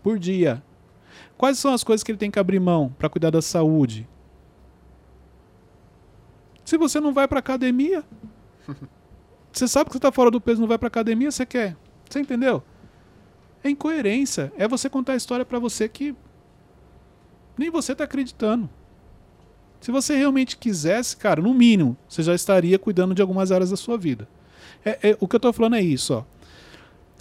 Por 0.04 0.20
dia. 0.20 0.62
Quais 1.38 1.58
são 1.58 1.74
as 1.74 1.84
coisas 1.84 2.04
que 2.04 2.12
ele 2.12 2.18
tem 2.18 2.30
que 2.30 2.40
abrir 2.40 2.60
mão 2.60 2.94
para 3.00 3.10
cuidar 3.10 3.30
da 3.30 3.42
saúde? 3.42 4.08
Se 6.66 6.78
você 6.78 7.00
não 7.00 7.14
vai 7.14 7.28
para 7.28 7.40
academia, 7.40 8.04
você 9.52 9.68
sabe 9.68 9.90
que 9.90 9.94
você 9.94 9.98
está 9.98 10.12
fora 10.12 10.30
do 10.30 10.42
peso, 10.42 10.60
não 10.60 10.68
vai 10.68 10.78
para 10.78 10.88
academia, 10.88 11.32
você 11.32 11.46
quer. 11.46 11.76
Você 12.08 12.20
entendeu? 12.20 12.64
É 13.64 13.70
incoerência. 13.70 14.52
É 14.58 14.68
você 14.68 14.90
contar 14.90 15.14
a 15.14 15.18
história 15.18 15.46
para 15.46 15.60
você 15.60 15.88
que 15.88 16.16
nem 17.58 17.70
você 17.70 17.92
está 17.92 18.04
acreditando. 18.06 18.70
Se 19.82 19.92
você 19.92 20.16
realmente 20.16 20.58
quisesse, 20.58 21.16
cara, 21.16 21.42
no 21.42 21.54
mínimo, 21.54 21.98
você 22.08 22.22
já 22.22 22.36
estaria 22.36 22.78
cuidando 22.78 23.16
de 23.16 23.22
algumas 23.22 23.52
áreas 23.52 23.70
da 23.70 23.78
sua 23.78 23.98
vida. 23.98 24.28
É, 24.84 25.12
é 25.12 25.18
o 25.20 25.28
que 25.28 25.36
eu 25.36 25.40
estou 25.40 25.54
falando 25.54 25.76
é 25.76 25.82
isso, 25.82 26.14
ó. 26.14 26.24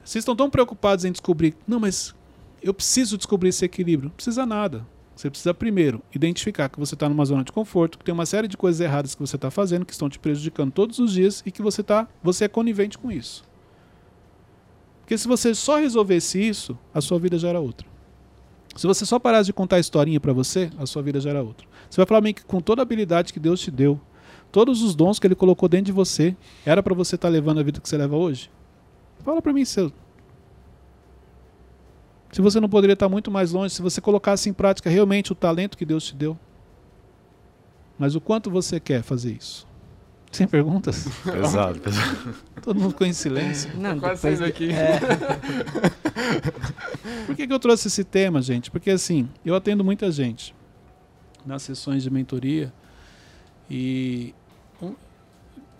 Vocês 0.04 0.22
estão 0.22 0.34
tão 0.34 0.48
preocupados 0.48 1.04
em 1.04 1.12
descobrir, 1.12 1.54
não, 1.66 1.78
mas 1.78 2.14
eu 2.62 2.72
preciso 2.72 3.16
descobrir 3.16 3.50
esse 3.50 3.64
equilíbrio. 3.64 4.08
Não 4.08 4.14
precisa 4.14 4.46
nada. 4.46 4.86
Você 5.14 5.28
precisa 5.28 5.52
primeiro 5.52 6.00
identificar 6.14 6.68
que 6.68 6.78
você 6.78 6.94
está 6.94 7.08
numa 7.08 7.24
zona 7.24 7.42
de 7.42 7.50
conforto, 7.50 7.98
que 7.98 8.04
tem 8.04 8.14
uma 8.14 8.24
série 8.24 8.46
de 8.46 8.56
coisas 8.56 8.80
erradas 8.80 9.16
que 9.16 9.20
você 9.20 9.34
está 9.34 9.50
fazendo, 9.50 9.84
que 9.84 9.92
estão 9.92 10.08
te 10.08 10.18
prejudicando 10.18 10.70
todos 10.70 11.00
os 11.00 11.12
dias 11.12 11.42
e 11.44 11.50
que 11.50 11.60
você 11.60 11.82
tá, 11.82 12.06
você 12.22 12.44
é 12.44 12.48
conivente 12.48 12.96
com 12.96 13.10
isso. 13.10 13.47
Porque 15.08 15.16
se 15.16 15.26
você 15.26 15.54
só 15.54 15.78
resolvesse 15.78 16.38
isso, 16.38 16.78
a 16.92 17.00
sua 17.00 17.18
vida 17.18 17.38
já 17.38 17.48
era 17.48 17.58
outra. 17.58 17.88
Se 18.76 18.86
você 18.86 19.06
só 19.06 19.18
parasse 19.18 19.46
de 19.46 19.54
contar 19.54 19.76
a 19.76 19.80
historinha 19.80 20.20
para 20.20 20.34
você, 20.34 20.68
a 20.76 20.84
sua 20.84 21.00
vida 21.00 21.18
já 21.18 21.30
era 21.30 21.42
outra. 21.42 21.66
Você 21.88 21.96
vai 21.96 22.04
falar 22.04 22.30
que 22.30 22.44
com 22.44 22.60
toda 22.60 22.82
a 22.82 22.84
habilidade 22.84 23.32
que 23.32 23.40
Deus 23.40 23.58
te 23.58 23.70
deu, 23.70 23.98
todos 24.52 24.82
os 24.82 24.94
dons 24.94 25.18
que 25.18 25.26
Ele 25.26 25.34
colocou 25.34 25.66
dentro 25.66 25.86
de 25.86 25.92
você, 25.92 26.36
era 26.62 26.82
para 26.82 26.92
você 26.92 27.14
estar 27.14 27.28
tá 27.28 27.32
levando 27.32 27.58
a 27.58 27.62
vida 27.62 27.80
que 27.80 27.88
você 27.88 27.96
leva 27.96 28.16
hoje? 28.16 28.50
Fala 29.24 29.40
para 29.40 29.50
mim, 29.50 29.64
seu, 29.64 29.90
se 32.30 32.42
você 32.42 32.60
não 32.60 32.68
poderia 32.68 32.92
estar 32.92 33.08
muito 33.08 33.30
mais 33.30 33.50
longe 33.50 33.74
se 33.74 33.80
você 33.80 34.02
colocasse 34.02 34.50
em 34.50 34.52
prática 34.52 34.90
realmente 34.90 35.32
o 35.32 35.34
talento 35.34 35.78
que 35.78 35.86
Deus 35.86 36.04
te 36.04 36.14
deu. 36.14 36.38
Mas 37.98 38.14
o 38.14 38.20
quanto 38.20 38.50
você 38.50 38.78
quer 38.78 39.02
fazer 39.02 39.32
isso? 39.32 39.66
Sem 40.30 40.46
perguntas? 40.46 41.08
Pesado, 41.24 41.80
pesado. 41.80 42.34
Todo 42.62 42.78
mundo 42.78 42.90
ficou 42.90 43.06
em 43.06 43.12
silêncio. 43.12 43.70
Não, 43.76 43.98
quase 43.98 44.36
de... 44.36 44.44
aqui. 44.44 44.70
É. 44.70 45.00
Por 47.26 47.34
que, 47.34 47.46
que 47.46 47.52
eu 47.52 47.58
trouxe 47.58 47.88
esse 47.88 48.04
tema, 48.04 48.42
gente? 48.42 48.70
Porque 48.70 48.90
assim, 48.90 49.28
eu 49.44 49.54
atendo 49.54 49.82
muita 49.82 50.12
gente 50.12 50.54
nas 51.46 51.62
sessões 51.62 52.02
de 52.02 52.10
mentoria 52.10 52.72
e 53.70 54.34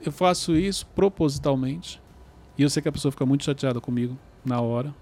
eu 0.05 0.13
faço 0.13 0.57
isso 0.57 0.87
propositalmente. 0.95 2.01
E 2.57 2.63
eu 2.63 2.71
sei 2.71 2.83
que 2.83 2.89
a 2.89 2.93
pessoa 2.93 3.13
fica 3.13 3.27
muito 3.27 3.45
chateada 3.45 3.81
comigo 3.81 4.19
na 4.45 4.61
hora, 4.61 4.95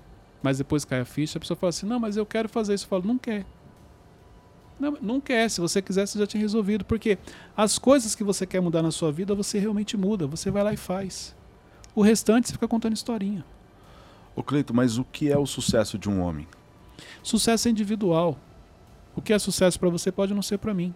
mas 0.42 0.58
depois 0.58 0.84
cai 0.84 1.00
a 1.00 1.04
ficha, 1.04 1.38
a 1.38 1.40
pessoa 1.40 1.56
fala 1.56 1.70
assim: 1.70 1.86
não, 1.86 1.98
mas 1.98 2.16
eu 2.16 2.26
quero 2.26 2.48
fazer 2.48 2.74
isso. 2.74 2.84
Eu 2.84 2.88
falo: 2.88 3.06
não 3.06 3.18
quer. 3.18 3.46
Não, 4.78 4.96
não 5.00 5.20
quer. 5.20 5.48
Se 5.50 5.60
você 5.60 5.80
quisesse, 5.80 6.12
você 6.12 6.18
já 6.18 6.26
tinha 6.26 6.40
resolvido. 6.40 6.84
Porque 6.84 7.18
as 7.56 7.78
coisas 7.78 8.14
que 8.14 8.24
você 8.24 8.46
quer 8.46 8.60
mudar 8.60 8.82
na 8.82 8.90
sua 8.90 9.10
vida, 9.10 9.34
você 9.34 9.58
realmente 9.58 9.96
muda. 9.96 10.26
Você 10.26 10.50
vai 10.50 10.62
lá 10.62 10.72
e 10.72 10.76
faz. 10.76 11.34
O 11.94 12.02
restante, 12.02 12.48
você 12.48 12.52
fica 12.52 12.68
contando 12.68 12.94
historinha. 12.94 13.44
Ô 14.34 14.42
Cleito, 14.42 14.74
mas 14.74 14.98
o 14.98 15.04
que 15.04 15.30
é 15.30 15.38
o 15.38 15.46
sucesso 15.46 15.98
de 15.98 16.10
um 16.10 16.20
homem? 16.20 16.46
Sucesso 17.22 17.68
é 17.68 17.70
individual. 17.70 18.38
O 19.14 19.22
que 19.22 19.32
é 19.32 19.38
sucesso 19.38 19.80
para 19.80 19.88
você 19.88 20.12
pode 20.12 20.34
não 20.34 20.42
ser 20.42 20.58
para 20.58 20.74
mim. 20.74 20.94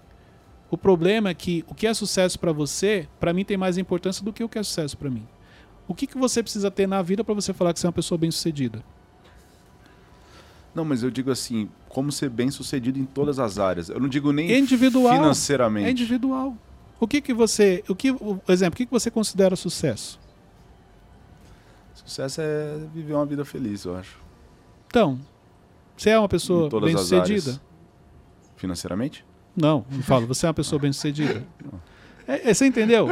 O 0.71 0.77
problema 0.77 1.31
é 1.31 1.35
que 1.35 1.64
o 1.66 1.75
que 1.75 1.87
é 1.87 1.95
sucesso 1.95 2.38
para 2.38 2.53
você, 2.53 3.09
para 3.19 3.33
mim 3.33 3.45
tem 3.45 3.57
mais 3.57 3.79
importância 3.79 4.25
do 4.25 4.33
que 4.33 4.45
o 4.45 4.49
que 4.49 4.59
é 4.59 4.62
sucesso 4.62 4.97
para 4.97 5.11
mim. 5.11 5.27
O 5.88 5.95
que, 5.95 6.07
que 6.07 6.16
você 6.16 6.43
precisa 6.43 6.71
ter 6.71 6.87
na 6.87 7.03
vida 7.03 7.25
para 7.25 7.35
você 7.35 7.53
falar 7.53 7.73
que 7.73 7.81
você 7.81 7.87
é 7.87 7.88
uma 7.88 7.93
pessoa 7.93 8.16
bem-sucedida? 8.16 8.85
Não, 10.75 10.85
mas 10.85 11.03
eu 11.03 11.11
digo 11.11 11.31
assim, 11.31 11.69
como 11.89 12.13
ser 12.13 12.31
bem 12.31 12.51
sucedido 12.51 12.99
em 12.99 13.05
todas 13.05 13.39
as 13.39 13.59
áreas. 13.59 13.89
Eu 13.89 13.99
não 13.99 14.09
digo 14.09 14.33
nem 14.33 14.53
individual, 14.53 15.15
financeiramente. 15.15 15.87
É 15.87 15.91
individual. 15.91 16.57
O 17.01 17.09
que 17.09 17.21
que 17.21 17.33
você, 17.35 17.83
o 17.89 17.95
que, 17.95 18.11
o 18.11 18.41
exemplo, 18.49 18.75
o 18.75 18.77
que 18.77 18.87
que 18.87 18.93
você 18.93 19.11
considera 19.11 19.57
sucesso? 19.57 20.21
Sucesso 21.95 22.41
é 22.41 22.79
viver 22.95 23.15
uma 23.15 23.27
vida 23.27 23.45
feliz, 23.45 23.85
eu 23.85 23.97
acho. 23.97 24.19
Então, 24.87 25.19
você 25.97 26.11
é 26.11 26.19
uma 26.19 26.29
pessoa 26.29 26.69
bem-sucedida? 26.81 27.61
Financeiramente? 28.57 29.25
Não, 29.57 29.85
não 29.91 30.03
falo. 30.03 30.27
Você 30.27 30.47
é 30.47 30.49
uma 30.49 30.55
pessoa 30.55 30.81
bem-sucedida. 30.81 31.45
É, 32.29 32.51
é, 32.51 32.55
você 32.55 32.65
entendeu? 32.65 33.09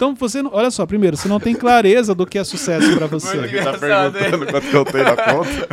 Então 0.00 0.14
você 0.14 0.40
não, 0.40 0.50
olha 0.54 0.70
só, 0.70 0.86
primeiro, 0.86 1.14
você 1.14 1.28
não 1.28 1.38
tem 1.38 1.54
clareza 1.54 2.14
do 2.14 2.26
que 2.26 2.38
é 2.38 2.42
sucesso 2.42 2.96
para 2.96 3.06
você. 3.06 3.36
Ele 3.36 3.62
tá 3.62 3.76
perguntando 3.76 4.46
quanto 4.46 4.70
que 4.70 4.74
eu 4.74 4.84
tenho 4.86 5.04
na 5.04 5.14
conta. 5.14 5.68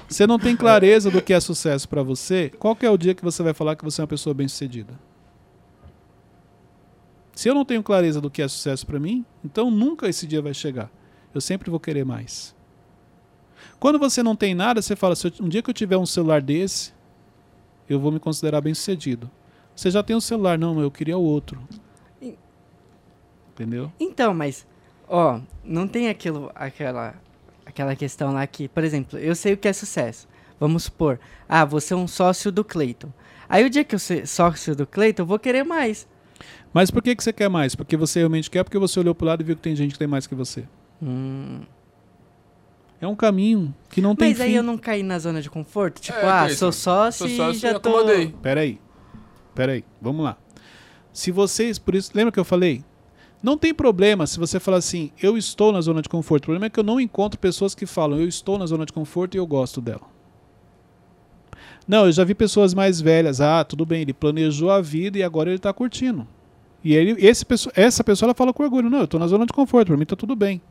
Você 0.08 0.26
não 0.26 0.38
tem 0.38 0.56
clareza 0.56 1.10
do 1.10 1.20
que 1.20 1.34
é 1.34 1.40
sucesso 1.40 1.86
para 1.88 2.02
você. 2.02 2.50
Qual 2.58 2.74
que 2.76 2.84
é 2.84 2.90
o 2.90 2.96
dia 2.96 3.14
que 3.14 3.22
você 3.22 3.42
vai 3.42 3.52
falar 3.54 3.76
que 3.76 3.84
você 3.84 4.00
é 4.00 4.02
uma 4.02 4.08
pessoa 4.08 4.32
bem-sucedida? 4.32 4.98
Se 7.34 7.48
eu 7.48 7.54
não 7.54 7.64
tenho 7.64 7.82
clareza 7.82 8.20
do 8.20 8.30
que 8.30 8.42
é 8.42 8.48
sucesso 8.48 8.86
para 8.86 8.98
mim, 8.98 9.24
então 9.44 9.70
nunca 9.70 10.08
esse 10.08 10.26
dia 10.26 10.40
vai 10.40 10.52
chegar. 10.52 10.90
Eu 11.34 11.40
sempre 11.40 11.70
vou 11.70 11.80
querer 11.80 12.04
mais. 12.04 12.54
Quando 13.78 13.98
você 13.98 14.22
não 14.22 14.36
tem 14.36 14.54
nada, 14.54 14.80
você 14.80 14.96
fala: 14.96 15.14
se 15.14 15.32
um 15.40 15.48
dia 15.48 15.62
que 15.62 15.68
eu 15.68 15.74
tiver 15.74 15.96
um 15.96 16.06
celular 16.06 16.40
desse, 16.40 16.92
eu 17.88 17.98
vou 17.98 18.12
me 18.12 18.20
considerar 18.20 18.60
bem-sucedido. 18.62 19.30
Você 19.74 19.90
já 19.90 20.02
tem 20.02 20.16
um 20.16 20.20
celular, 20.20 20.58
não, 20.58 20.80
eu 20.80 20.90
queria 20.90 21.18
o 21.18 21.22
outro. 21.22 21.60
Entendeu? 23.54 23.92
Então, 23.98 24.34
mas, 24.34 24.66
ó, 25.08 25.40
não 25.64 25.86
tem 25.86 26.08
aquilo, 26.08 26.50
aquela, 26.54 27.14
aquela 27.66 27.94
questão 27.94 28.32
lá 28.32 28.46
que, 28.46 28.68
por 28.68 28.82
exemplo, 28.82 29.18
eu 29.18 29.34
sei 29.34 29.52
o 29.52 29.56
que 29.56 29.68
é 29.68 29.72
sucesso. 29.72 30.28
Vamos 30.58 30.84
supor, 30.84 31.18
ah, 31.48 31.64
você 31.64 31.92
é 31.92 31.96
um 31.96 32.06
sócio 32.06 32.52
do 32.52 32.64
Cleiton. 32.64 33.12
Aí 33.48 33.64
o 33.64 33.70
dia 33.70 33.84
que 33.84 33.94
eu 33.94 33.98
sou 33.98 34.24
sócio 34.24 34.74
do 34.74 34.86
Cleiton, 34.86 35.22
eu 35.22 35.26
vou 35.26 35.38
querer 35.38 35.64
mais. 35.64 36.08
Mas 36.72 36.90
por 36.90 37.02
que, 37.02 37.14
que 37.14 37.22
você 37.22 37.32
quer 37.32 37.48
mais? 37.48 37.74
Porque 37.74 37.96
você 37.96 38.20
realmente 38.20 38.50
quer, 38.50 38.64
porque 38.64 38.78
você 38.78 38.98
olhou 38.98 39.14
pro 39.14 39.26
lado 39.26 39.42
e 39.42 39.44
viu 39.44 39.56
que 39.56 39.62
tem 39.62 39.76
gente 39.76 39.92
que 39.92 39.98
tem 39.98 40.08
mais 40.08 40.26
que 40.26 40.34
você. 40.34 40.64
Hum. 41.02 41.60
É 43.00 43.06
um 43.06 43.16
caminho 43.16 43.74
que 43.90 44.00
não 44.00 44.14
tem 44.14 44.28
Mas 44.28 44.40
aí 44.40 44.50
fim. 44.50 44.56
eu 44.56 44.62
não 44.62 44.78
caí 44.78 45.02
na 45.02 45.18
zona 45.18 45.42
de 45.42 45.50
conforto? 45.50 46.00
Tipo, 46.00 46.18
é, 46.20 46.30
ah, 46.30 46.48
sou 46.48 46.70
sócio, 46.70 47.26
sou 47.28 47.36
sócio 47.36 47.58
e 47.58 47.60
já 47.60 47.78
tô... 47.78 47.88
acomodei. 47.90 48.32
Peraí, 48.40 48.80
peraí, 49.54 49.84
vamos 50.00 50.24
lá. 50.24 50.36
Se 51.12 51.32
vocês, 51.32 51.78
por 51.80 51.96
isso, 51.96 52.12
lembra 52.14 52.30
que 52.30 52.38
eu 52.38 52.44
falei? 52.44 52.84
Não 53.42 53.58
tem 53.58 53.74
problema 53.74 54.26
se 54.26 54.38
você 54.38 54.60
falar 54.60 54.76
assim, 54.76 55.10
eu 55.20 55.36
estou 55.36 55.72
na 55.72 55.80
zona 55.80 56.00
de 56.00 56.08
conforto. 56.08 56.44
O 56.44 56.46
problema 56.46 56.66
é 56.66 56.70
que 56.70 56.78
eu 56.78 56.84
não 56.84 57.00
encontro 57.00 57.38
pessoas 57.38 57.74
que 57.74 57.86
falam, 57.86 58.20
eu 58.20 58.28
estou 58.28 58.56
na 58.56 58.66
zona 58.66 58.86
de 58.86 58.92
conforto 58.92 59.34
e 59.34 59.38
eu 59.38 59.46
gosto 59.46 59.80
dela. 59.80 60.02
Não, 61.86 62.06
eu 62.06 62.12
já 62.12 62.22
vi 62.22 62.34
pessoas 62.34 62.72
mais 62.72 63.00
velhas, 63.00 63.40
ah, 63.40 63.64
tudo 63.64 63.84
bem, 63.84 64.02
ele 64.02 64.12
planejou 64.12 64.70
a 64.70 64.80
vida 64.80 65.18
e 65.18 65.22
agora 65.22 65.50
ele 65.50 65.56
está 65.56 65.72
curtindo. 65.72 66.26
E 66.84 66.94
ele, 66.94 67.16
esse, 67.18 67.44
essa 67.74 68.04
pessoa 68.04 68.28
ela 68.28 68.34
fala 68.34 68.52
com 68.52 68.62
orgulho, 68.62 68.88
não, 68.88 68.98
eu 68.98 69.04
estou 69.04 69.18
na 69.18 69.26
zona 69.26 69.44
de 69.44 69.52
conforto, 69.52 69.88
para 69.88 69.96
mim 69.96 70.04
está 70.04 70.14
tudo 70.14 70.36
bem. 70.36 70.62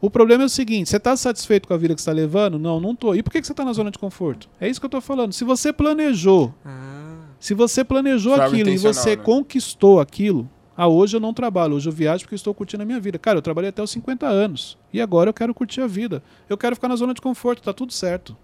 O 0.00 0.10
problema 0.10 0.44
é 0.44 0.46
o 0.46 0.48
seguinte: 0.48 0.90
você 0.90 0.98
está 0.98 1.16
satisfeito 1.16 1.66
com 1.66 1.74
a 1.74 1.76
vida 1.76 1.94
que 1.94 2.00
está 2.00 2.12
levando? 2.12 2.58
Não, 2.58 2.78
não 2.78 2.92
estou. 2.92 3.16
E 3.16 3.22
por 3.22 3.32
que, 3.32 3.40
que 3.40 3.46
você 3.46 3.52
está 3.52 3.64
na 3.64 3.72
zona 3.72 3.90
de 3.90 3.98
conforto? 3.98 4.48
É 4.60 4.68
isso 4.68 4.80
que 4.80 4.84
eu 4.84 4.88
estou 4.88 5.00
falando. 5.00 5.32
Se 5.32 5.42
você 5.42 5.72
planejou, 5.72 6.54
ah. 6.64 7.16
se 7.40 7.54
você 7.54 7.82
planejou 7.82 8.34
aquilo 8.34 8.68
e 8.68 8.76
você 8.76 9.16
né? 9.16 9.22
conquistou 9.22 10.00
aquilo, 10.00 10.48
ah, 10.76 10.88
hoje 10.88 11.16
eu 11.16 11.20
não 11.20 11.32
trabalho, 11.32 11.74
hoje 11.74 11.88
eu 11.88 11.92
viajo 11.92 12.24
porque 12.24 12.34
estou 12.34 12.52
curtindo 12.52 12.82
a 12.82 12.86
minha 12.86 13.00
vida. 13.00 13.18
Cara, 13.18 13.38
eu 13.38 13.42
trabalhei 13.42 13.70
até 13.70 13.82
os 13.82 13.90
50 13.90 14.26
anos 14.26 14.76
e 14.92 15.00
agora 15.00 15.30
eu 15.30 15.34
quero 15.34 15.54
curtir 15.54 15.80
a 15.80 15.86
vida. 15.86 16.22
Eu 16.48 16.58
quero 16.58 16.76
ficar 16.76 16.88
na 16.88 16.96
zona 16.96 17.14
de 17.14 17.20
conforto, 17.20 17.60
está 17.60 17.72
tudo 17.72 17.92
certo. 17.92 18.36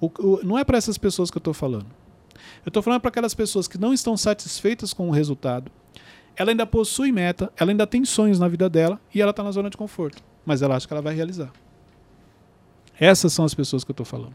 O, 0.00 0.06
o, 0.06 0.40
não 0.44 0.58
é 0.58 0.64
para 0.64 0.78
essas 0.78 0.96
pessoas 0.96 1.30
que 1.30 1.36
eu 1.36 1.40
estou 1.40 1.54
falando. 1.54 1.86
Eu 2.64 2.68
estou 2.68 2.82
falando 2.82 3.00
para 3.00 3.08
aquelas 3.08 3.34
pessoas 3.34 3.66
que 3.66 3.78
não 3.78 3.92
estão 3.92 4.16
satisfeitas 4.16 4.92
com 4.92 5.08
o 5.08 5.12
resultado. 5.12 5.70
Ela 6.36 6.50
ainda 6.50 6.66
possui 6.66 7.10
meta, 7.12 7.52
ela 7.56 7.70
ainda 7.70 7.86
tem 7.86 8.04
sonhos 8.04 8.38
na 8.38 8.48
vida 8.48 8.68
dela 8.68 9.00
e 9.14 9.20
ela 9.20 9.30
está 9.30 9.42
na 9.42 9.50
zona 9.50 9.70
de 9.70 9.76
conforto 9.76 10.22
mas 10.44 10.62
ela 10.62 10.76
acha 10.76 10.86
que 10.86 10.92
ela 10.92 11.02
vai 11.02 11.14
realizar. 11.14 11.50
Essas 12.98 13.32
são 13.32 13.44
as 13.44 13.54
pessoas 13.54 13.82
que 13.82 13.90
eu 13.90 13.94
estou 13.94 14.06
falando. 14.06 14.34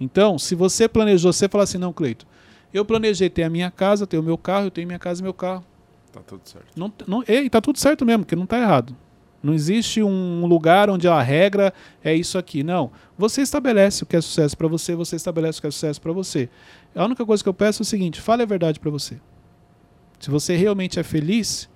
Então, 0.00 0.38
se 0.38 0.54
você 0.54 0.88
planejou, 0.88 1.32
você 1.32 1.48
fala 1.48 1.64
assim, 1.64 1.78
não, 1.78 1.92
Cleito, 1.92 2.26
eu 2.72 2.84
planejei 2.84 3.28
ter 3.28 3.42
a 3.42 3.50
minha 3.50 3.70
casa, 3.70 4.06
ter 4.06 4.18
o 4.18 4.22
meu 4.22 4.38
carro, 4.38 4.66
eu 4.66 4.70
tenho 4.70 4.86
minha 4.86 4.98
casa 4.98 5.20
e 5.20 5.22
meu 5.22 5.34
carro. 5.34 5.64
Tá 6.12 6.20
tudo 6.20 6.42
certo. 6.44 6.66
Não, 6.76 6.92
não, 7.06 7.24
e 7.26 7.48
tá 7.48 7.60
tudo 7.60 7.78
certo 7.78 8.04
mesmo, 8.04 8.24
porque 8.24 8.36
não 8.36 8.44
está 8.44 8.58
errado. 8.58 8.94
Não 9.42 9.52
existe 9.52 10.02
um 10.02 10.46
lugar 10.46 10.88
onde 10.88 11.08
a 11.08 11.20
regra 11.20 11.74
é 12.04 12.14
isso 12.14 12.38
aqui. 12.38 12.62
Não. 12.62 12.92
Você 13.18 13.42
estabelece 13.42 14.04
o 14.04 14.06
que 14.06 14.14
é 14.14 14.20
sucesso 14.20 14.56
para 14.56 14.68
você, 14.68 14.94
você 14.94 15.16
estabelece 15.16 15.58
o 15.58 15.62
que 15.62 15.66
é 15.66 15.70
sucesso 15.70 16.00
para 16.00 16.12
você. 16.12 16.48
A 16.94 17.04
única 17.04 17.26
coisa 17.26 17.42
que 17.42 17.48
eu 17.48 17.54
peço 17.54 17.82
é 17.82 17.84
o 17.84 17.86
seguinte: 17.86 18.20
fale 18.20 18.42
a 18.42 18.46
verdade 18.46 18.78
para 18.78 18.90
você. 18.90 19.18
Se 20.20 20.30
você 20.30 20.54
realmente 20.54 21.00
é 21.00 21.02
feliz, 21.02 21.68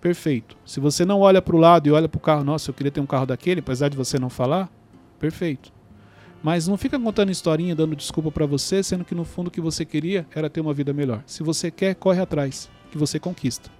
perfeito. 0.00 0.56
Se 0.66 0.80
você 0.80 1.04
não 1.04 1.20
olha 1.20 1.40
para 1.40 1.54
o 1.54 1.58
lado 1.58 1.86
e 1.86 1.92
olha 1.92 2.08
para 2.08 2.18
o 2.18 2.20
carro, 2.20 2.42
nossa, 2.42 2.70
eu 2.70 2.74
queria 2.74 2.90
ter 2.90 3.00
um 3.00 3.06
carro 3.06 3.26
daquele, 3.26 3.60
apesar 3.60 3.88
de 3.88 3.96
você 3.96 4.18
não 4.18 4.28
falar, 4.28 4.68
perfeito. 5.20 5.72
Mas 6.42 6.66
não 6.66 6.76
fica 6.76 6.98
contando 6.98 7.30
historinha, 7.30 7.74
dando 7.74 7.94
desculpa 7.94 8.30
para 8.30 8.46
você, 8.46 8.82
sendo 8.82 9.04
que 9.04 9.14
no 9.14 9.24
fundo 9.24 9.46
o 9.46 9.50
que 9.50 9.60
você 9.60 9.84
queria 9.84 10.26
era 10.34 10.50
ter 10.50 10.60
uma 10.60 10.74
vida 10.74 10.92
melhor. 10.92 11.22
Se 11.24 11.42
você 11.42 11.70
quer, 11.70 11.94
corre 11.94 12.20
atrás, 12.20 12.68
que 12.90 12.98
você 12.98 13.20
conquista. 13.20 13.70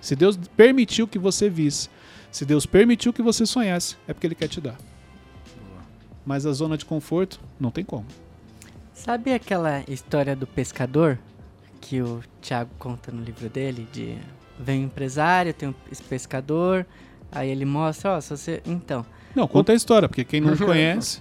Se 0.00 0.14
Deus 0.14 0.36
permitiu 0.36 1.08
que 1.08 1.18
você 1.18 1.48
visse, 1.48 1.88
se 2.30 2.44
Deus 2.44 2.66
permitiu 2.66 3.12
que 3.12 3.22
você 3.22 3.46
sonhasse, 3.46 3.96
é 4.06 4.12
porque 4.12 4.26
Ele 4.26 4.34
quer 4.34 4.48
te 4.48 4.60
dar. 4.60 4.76
Mas 6.24 6.44
a 6.44 6.52
zona 6.52 6.76
de 6.76 6.84
conforto, 6.84 7.40
não 7.58 7.70
tem 7.70 7.84
como. 7.84 8.06
Sabe 8.92 9.32
aquela 9.32 9.82
história 9.88 10.36
do 10.36 10.46
pescador 10.46 11.18
que 11.80 12.02
o 12.02 12.22
Tiago 12.40 12.70
conta 12.78 13.10
no 13.10 13.22
livro 13.22 13.48
dele, 13.48 13.88
de 13.92 14.16
vem 14.58 14.82
um 14.82 14.84
empresário, 14.84 15.52
tem 15.52 15.68
um 15.70 15.74
pescador, 16.08 16.86
aí 17.30 17.50
ele 17.50 17.64
mostra, 17.64 18.16
ó, 18.16 18.20
se 18.20 18.30
você. 18.30 18.62
Então. 18.66 19.04
Não, 19.34 19.48
conta 19.48 19.72
o... 19.72 19.74
a 19.74 19.76
história, 19.76 20.08
porque 20.08 20.24
quem 20.24 20.40
não 20.40 20.54
conhece. 20.58 21.20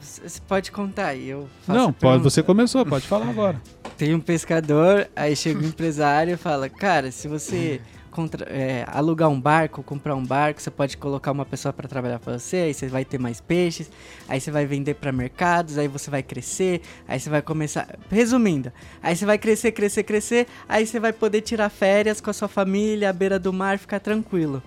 Você 0.00 0.40
pode 0.46 0.70
contar 0.70 1.08
aí, 1.08 1.28
eu 1.28 1.48
Não, 1.66 1.92
pode, 1.92 2.22
você 2.22 2.42
começou, 2.42 2.84
pode 2.84 3.06
falar 3.06 3.28
agora. 3.28 3.60
Tem 3.96 4.14
um 4.14 4.20
pescador, 4.20 5.08
aí 5.14 5.36
chega 5.36 5.60
um 5.60 5.68
empresário 5.68 6.34
e 6.34 6.36
fala, 6.36 6.68
cara, 6.68 7.10
se 7.12 7.28
você 7.28 7.80
contra, 8.12 8.44
é, 8.50 8.84
alugar 8.86 9.28
um 9.28 9.40
barco, 9.40 9.82
comprar 9.82 10.14
um 10.14 10.24
barco, 10.24 10.60
você 10.60 10.70
pode 10.70 10.96
colocar 10.96 11.32
uma 11.32 11.46
pessoa 11.46 11.72
para 11.72 11.88
trabalhar 11.88 12.18
para 12.18 12.38
você, 12.38 12.56
aí 12.56 12.74
você 12.74 12.86
vai 12.86 13.04
ter 13.04 13.18
mais 13.18 13.40
peixes, 13.40 13.90
aí 14.28 14.40
você 14.40 14.50
vai 14.50 14.66
vender 14.66 14.94
para 14.94 15.10
mercados, 15.10 15.78
aí 15.78 15.88
você 15.88 16.10
vai 16.10 16.22
crescer, 16.22 16.82
aí 17.08 17.18
você 17.18 17.30
vai 17.30 17.42
começar, 17.42 17.88
resumindo, 18.10 18.70
aí 19.02 19.16
você 19.16 19.24
vai 19.24 19.38
crescer, 19.38 19.72
crescer, 19.72 20.02
crescer, 20.04 20.46
aí 20.68 20.86
você 20.86 21.00
vai 21.00 21.12
poder 21.12 21.40
tirar 21.40 21.70
férias 21.70 22.20
com 22.20 22.30
a 22.30 22.34
sua 22.34 22.48
família 22.48 23.10
à 23.10 23.12
beira 23.12 23.38
do 23.38 23.52
mar, 23.52 23.78
ficar 23.78 23.98
tranquilo. 23.98 24.62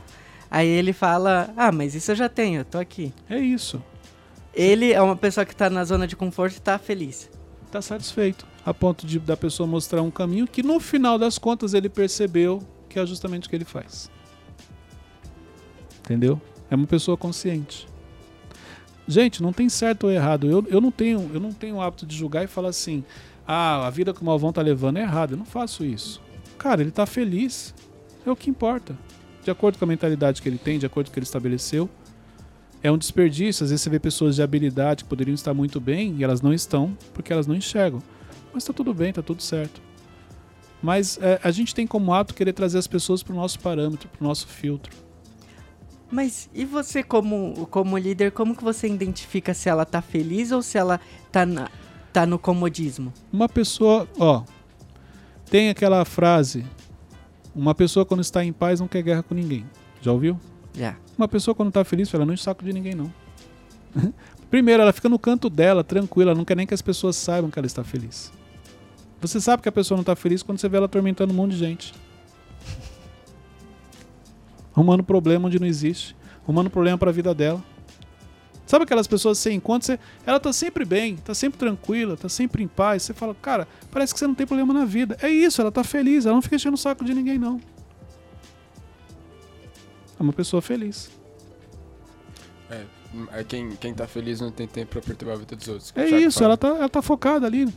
Aí 0.50 0.68
ele 0.68 0.94
fala: 0.94 1.54
"Ah, 1.56 1.72
mas 1.72 1.96
isso 1.96 2.12
eu 2.12 2.16
já 2.16 2.30
tenho, 2.30 2.62
eu 2.62 2.66
tô 2.66 2.78
aqui". 2.78 3.14
É 3.30 3.38
isso. 3.40 3.82
Ele 4.56 4.94
é 4.94 5.02
uma 5.02 5.16
pessoa 5.16 5.46
que 5.46 5.52
está 5.52 5.70
na 5.70 5.84
zona 5.84 6.08
de 6.08 6.16
conforto 6.16 6.54
e 6.54 6.58
está 6.58 6.80
feliz. 6.80 7.30
Está 7.66 7.82
satisfeito, 7.82 8.48
a 8.66 8.74
ponto 8.74 9.06
de 9.06 9.20
da 9.20 9.36
pessoa 9.36 9.68
mostrar 9.68 10.02
um 10.02 10.10
caminho 10.10 10.48
que 10.48 10.64
no 10.64 10.80
final 10.80 11.20
das 11.20 11.38
contas 11.38 11.74
ele 11.74 11.90
percebeu 11.90 12.64
que 12.88 12.98
é 12.98 13.06
justamente 13.06 13.48
o 13.48 13.50
que 13.50 13.56
ele 13.56 13.66
faz. 13.66 14.10
Entendeu? 16.00 16.40
É 16.70 16.76
uma 16.76 16.88
pessoa 16.88 17.18
consciente. 17.18 17.86
Gente, 19.08 19.44
não 19.44 19.52
tem 19.52 19.68
certo 19.68 20.06
ou 20.06 20.12
errado. 20.12 20.50
Eu, 20.50 20.66
eu, 20.68 20.80
não 20.80 20.92
tenho, 20.92 21.30
eu 21.34 21.40
não 21.40 21.52
tenho 21.52 21.76
o 21.76 21.82
hábito 21.82 22.06
de 22.06 22.16
julgar 22.16 22.44
e 22.44 22.48
falar 22.48 22.70
assim: 22.70 23.04
ah, 23.46 23.86
a 23.86 23.90
vida 23.90 24.14
que 24.14 24.22
o 24.22 24.26
Malvão 24.26 24.54
tá 24.54 24.62
levando 24.62 24.98
é 24.98 25.02
errada. 25.02 25.34
Eu 25.34 25.38
não 25.38 25.46
faço 25.46 25.84
isso. 25.84 26.22
Cara, 26.58 26.82
ele 26.82 26.92
tá 26.92 27.06
feliz. 27.06 27.74
É 28.26 28.32
o 28.32 28.36
que 28.36 28.50
importa. 28.50 28.98
De 29.44 29.52
acordo 29.52 29.78
com 29.78 29.86
a 29.86 29.88
mentalidade 29.88 30.42
que 30.42 30.50
ele 30.50 30.58
tem, 30.58 30.80
de 30.80 30.86
acordo 30.86 31.08
com 31.08 31.12
o 31.12 31.14
que 31.14 31.20
ele 31.20 31.26
estabeleceu. 31.26 31.90
É 32.86 32.92
um 32.92 33.00
desperdício. 33.00 33.64
Às 33.64 33.72
vezes 33.72 33.82
você 33.82 33.90
vê 33.90 34.00
pessoas 34.00 34.36
de 34.36 34.44
habilidade 34.44 35.06
que 35.06 35.10
poderiam 35.10 35.34
estar 35.34 35.56
muito 35.56 35.82
bem 35.82 36.18
e 36.20 36.24
elas 36.24 36.40
não 36.40 36.54
estão 36.54 36.96
porque 37.16 37.34
elas 37.34 37.48
não 37.48 37.56
enxergam. 37.56 38.00
Mas 38.54 38.64
tá 38.64 38.72
tudo 38.72 38.94
bem, 38.94 39.12
tá 39.12 39.24
tudo 39.24 39.42
certo. 39.42 39.82
Mas 40.84 41.18
é, 41.20 41.40
a 41.44 41.50
gente 41.50 41.74
tem 41.74 41.88
como 41.88 42.14
ato 42.14 42.36
querer 42.36 42.54
trazer 42.54 42.78
as 42.78 42.86
pessoas 42.86 43.24
para 43.24 43.34
o 43.34 43.36
nosso 43.36 43.60
parâmetro, 43.60 44.08
para 44.08 44.24
o 44.24 44.28
nosso 44.28 44.48
filtro. 44.48 44.96
Mas 46.12 46.48
e 46.54 46.64
você 46.64 47.02
como, 47.02 47.68
como 47.72 47.98
líder, 47.98 48.32
como 48.32 48.56
que 48.56 48.64
você 48.64 48.88
identifica 48.88 49.56
se 49.56 49.68
ela 49.68 49.84
tá 49.84 50.00
feliz 50.00 50.52
ou 50.52 50.62
se 50.62 50.78
ela 50.78 51.02
tá, 51.32 51.44
na, 51.44 51.72
tá 52.14 52.24
no 52.28 52.38
comodismo? 52.38 53.12
Uma 53.34 53.50
pessoa, 53.50 54.08
ó, 54.20 54.44
tem 55.50 55.70
aquela 55.70 56.06
frase, 56.06 56.64
uma 57.56 57.74
pessoa 57.74 58.06
quando 58.06 58.22
está 58.22 58.46
em 58.46 58.54
paz 58.54 58.80
não 58.80 58.88
quer 58.88 59.02
guerra 59.02 59.24
com 59.24 59.34
ninguém. 59.34 59.66
Já 60.04 60.12
ouviu? 60.12 60.40
Já. 60.78 60.96
Uma 61.18 61.28
pessoa 61.28 61.56
quando 61.56 61.70
está 61.70 61.84
feliz, 61.84 62.14
ela 62.14 62.26
não 62.26 62.34
enche 62.34 62.44
saco 62.44 62.64
de 62.64 62.74
ninguém 62.74 62.94
não. 62.94 63.12
Primeiro, 64.50 64.84
ela 64.84 64.94
fica 64.94 65.10
no 65.10 65.18
canto 65.18 65.50
dela, 65.50 65.84
tranquila, 65.84 66.36
não 66.36 66.46
quer 66.46 66.56
nem 66.56 66.68
que 66.68 66.74
as 66.74 66.82
pessoas 66.82 67.16
saibam 67.16 67.50
que 67.50 67.58
ela 67.58 67.66
está 67.66 67.84
feliz. 67.84 68.32
Você 69.22 69.40
sabe 69.42 69.64
que 69.64 69.70
a 69.70 69.72
pessoa 69.72 69.96
não 69.96 70.02
está 70.02 70.16
feliz 70.16 70.44
quando 70.44 70.60
você 70.60 70.70
vê 70.70 70.78
ela 70.78 70.86
atormentando 70.86 71.34
um 71.34 71.36
monte 71.36 71.52
de 71.52 71.58
gente. 71.58 71.94
Arrumando 74.76 75.04
problema 75.04 75.48
onde 75.48 75.60
não 75.60 75.68
existe. 75.68 76.16
Arrumando 76.44 76.70
problema 76.70 76.98
para 76.98 77.10
a 77.10 77.14
vida 77.14 77.34
dela. 77.34 77.64
Sabe 78.66 78.84
aquelas 78.84 79.08
pessoas 79.08 79.38
que 79.38 79.44
você 79.44 79.52
encontra, 79.52 79.86
você, 79.86 80.00
ela 80.26 80.40
tá 80.40 80.52
sempre 80.52 80.86
bem, 80.86 81.18
tá 81.18 81.36
sempre 81.36 81.58
tranquila, 81.58 82.18
tá 82.18 82.28
sempre 82.28 82.64
em 82.64 82.68
paz. 82.68 83.04
Você 83.04 83.14
fala, 83.14 83.36
cara, 83.36 83.68
parece 83.92 84.14
que 84.14 84.20
você 84.20 84.26
não 84.26 84.34
tem 84.34 84.46
problema 84.46 84.74
na 84.74 84.86
vida. 84.86 85.18
É 85.22 85.30
isso, 85.30 85.62
ela 85.62 85.72
tá 85.72 85.84
feliz, 85.84 86.26
ela 86.26 86.34
não 86.34 86.42
fica 86.42 86.56
enchendo 86.56 86.74
o 86.74 86.78
saco 86.78 87.06
de 87.06 87.14
ninguém, 87.14 87.38
não. 87.38 87.62
Uma 90.26 90.34
pessoa 90.34 90.62
feliz. 90.62 91.12
É, 92.70 92.82
é 93.32 93.44
quem, 93.44 93.70
quem 93.76 93.94
tá 93.94 94.08
feliz 94.08 94.42
não 94.42 94.52
tem 94.52 94.68
tempo 94.68 94.92
pra 94.92 95.02
perturbar 95.02 95.36
a 95.36 95.40
vida 95.40 95.56
dos 95.56 95.68
outros. 95.68 95.94
É 95.96 96.08
isso, 96.08 96.44
ela 96.44 96.58
tá, 96.58 96.70
ela 96.70 96.90
tá 96.90 97.02
focada 97.02 97.46
ali 97.46 97.72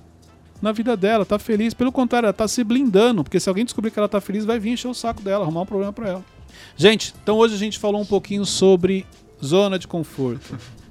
na 0.62 0.72
vida 0.72 0.96
dela, 0.96 1.26
tá 1.26 1.38
feliz. 1.38 1.74
Pelo 1.74 1.92
contrário, 1.92 2.26
ela 2.26 2.32
tá 2.32 2.48
se 2.48 2.64
blindando, 2.64 3.22
porque 3.22 3.38
se 3.38 3.48
alguém 3.48 3.66
descobrir 3.66 3.90
que 3.90 3.98
ela 3.98 4.08
tá 4.08 4.20
feliz, 4.20 4.46
vai 4.46 4.58
vir 4.58 4.70
encher 4.70 4.88
o 4.88 4.94
saco 4.94 5.20
dela, 5.20 5.44
arrumar 5.44 5.60
um 5.60 5.66
problema 5.66 5.92
para 5.92 6.08
ela. 6.08 6.24
Gente, 6.74 7.14
então 7.22 7.36
hoje 7.36 7.54
a 7.54 7.58
gente 7.58 7.78
falou 7.78 8.00
um 8.00 8.06
pouquinho 8.06 8.46
sobre 8.46 9.06
zona 9.44 9.78
de 9.78 9.86
conforto. 9.86 10.58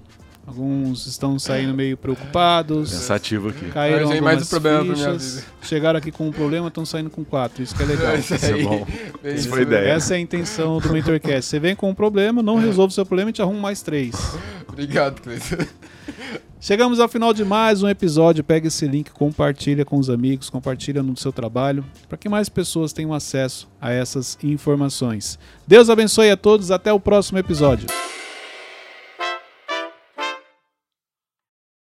Alguns 0.47 1.05
estão 1.05 1.37
saindo 1.37 1.73
meio 1.73 1.97
preocupados. 1.97 2.91
Pensativo 2.91 3.49
aqui. 3.49 3.69
Caíram 3.69 4.07
Mas 4.07 4.21
mais 4.21 4.43
um 4.43 4.45
problema 4.45 4.79
fichas, 4.79 4.97
pra 4.97 5.07
minha 5.09 5.19
vida. 5.19 5.43
Chegaram 5.61 5.99
aqui 5.99 6.09
com 6.09 6.25
um 6.29 6.31
problema, 6.31 6.69
estão 6.69 6.85
saindo 6.85 7.09
com 7.09 7.25
quatro. 7.25 7.61
Isso 7.61 7.75
que 7.75 7.83
é 7.83 7.85
legal. 7.85 8.15
Isso, 8.15 8.33
isso 8.33 8.45
é 8.45 8.63
bom. 8.63 8.87
Isso 9.27 9.49
foi 9.49 9.63
ideia. 9.63 9.89
Essa 9.89 10.13
é 10.13 10.17
a 10.17 10.19
intenção 10.21 10.79
do 10.79 10.93
Mentorcast. 10.93 11.49
Você 11.49 11.59
vem 11.59 11.75
com 11.75 11.89
um 11.89 11.93
problema, 11.93 12.41
não 12.41 12.55
resolve 12.55 12.93
o 12.93 12.95
seu 12.95 13.05
problema 13.05 13.29
e 13.29 13.33
te 13.33 13.41
arruma 13.41 13.59
mais 13.59 13.81
três. 13.81 14.15
Obrigado, 14.69 15.21
Cleiton. 15.21 15.65
Chegamos 16.61 17.01
ao 17.01 17.09
final 17.09 17.33
de 17.33 17.43
mais 17.43 17.83
um 17.83 17.89
episódio. 17.89 18.41
Pega 18.41 18.69
esse 18.69 18.87
link, 18.87 19.11
compartilha 19.11 19.83
com 19.83 19.97
os 19.97 20.09
amigos, 20.09 20.49
compartilha 20.49 21.03
no 21.03 21.17
seu 21.17 21.33
trabalho, 21.33 21.83
para 22.07 22.17
que 22.17 22.29
mais 22.29 22.47
pessoas 22.47 22.93
tenham 22.93 23.13
acesso 23.13 23.67
a 23.81 23.91
essas 23.91 24.37
informações. 24.41 25.37
Deus 25.67 25.89
abençoe 25.89 26.31
a 26.31 26.37
todos. 26.37 26.71
Até 26.71 26.93
o 26.93 27.01
próximo 27.01 27.37
episódio. 27.37 27.85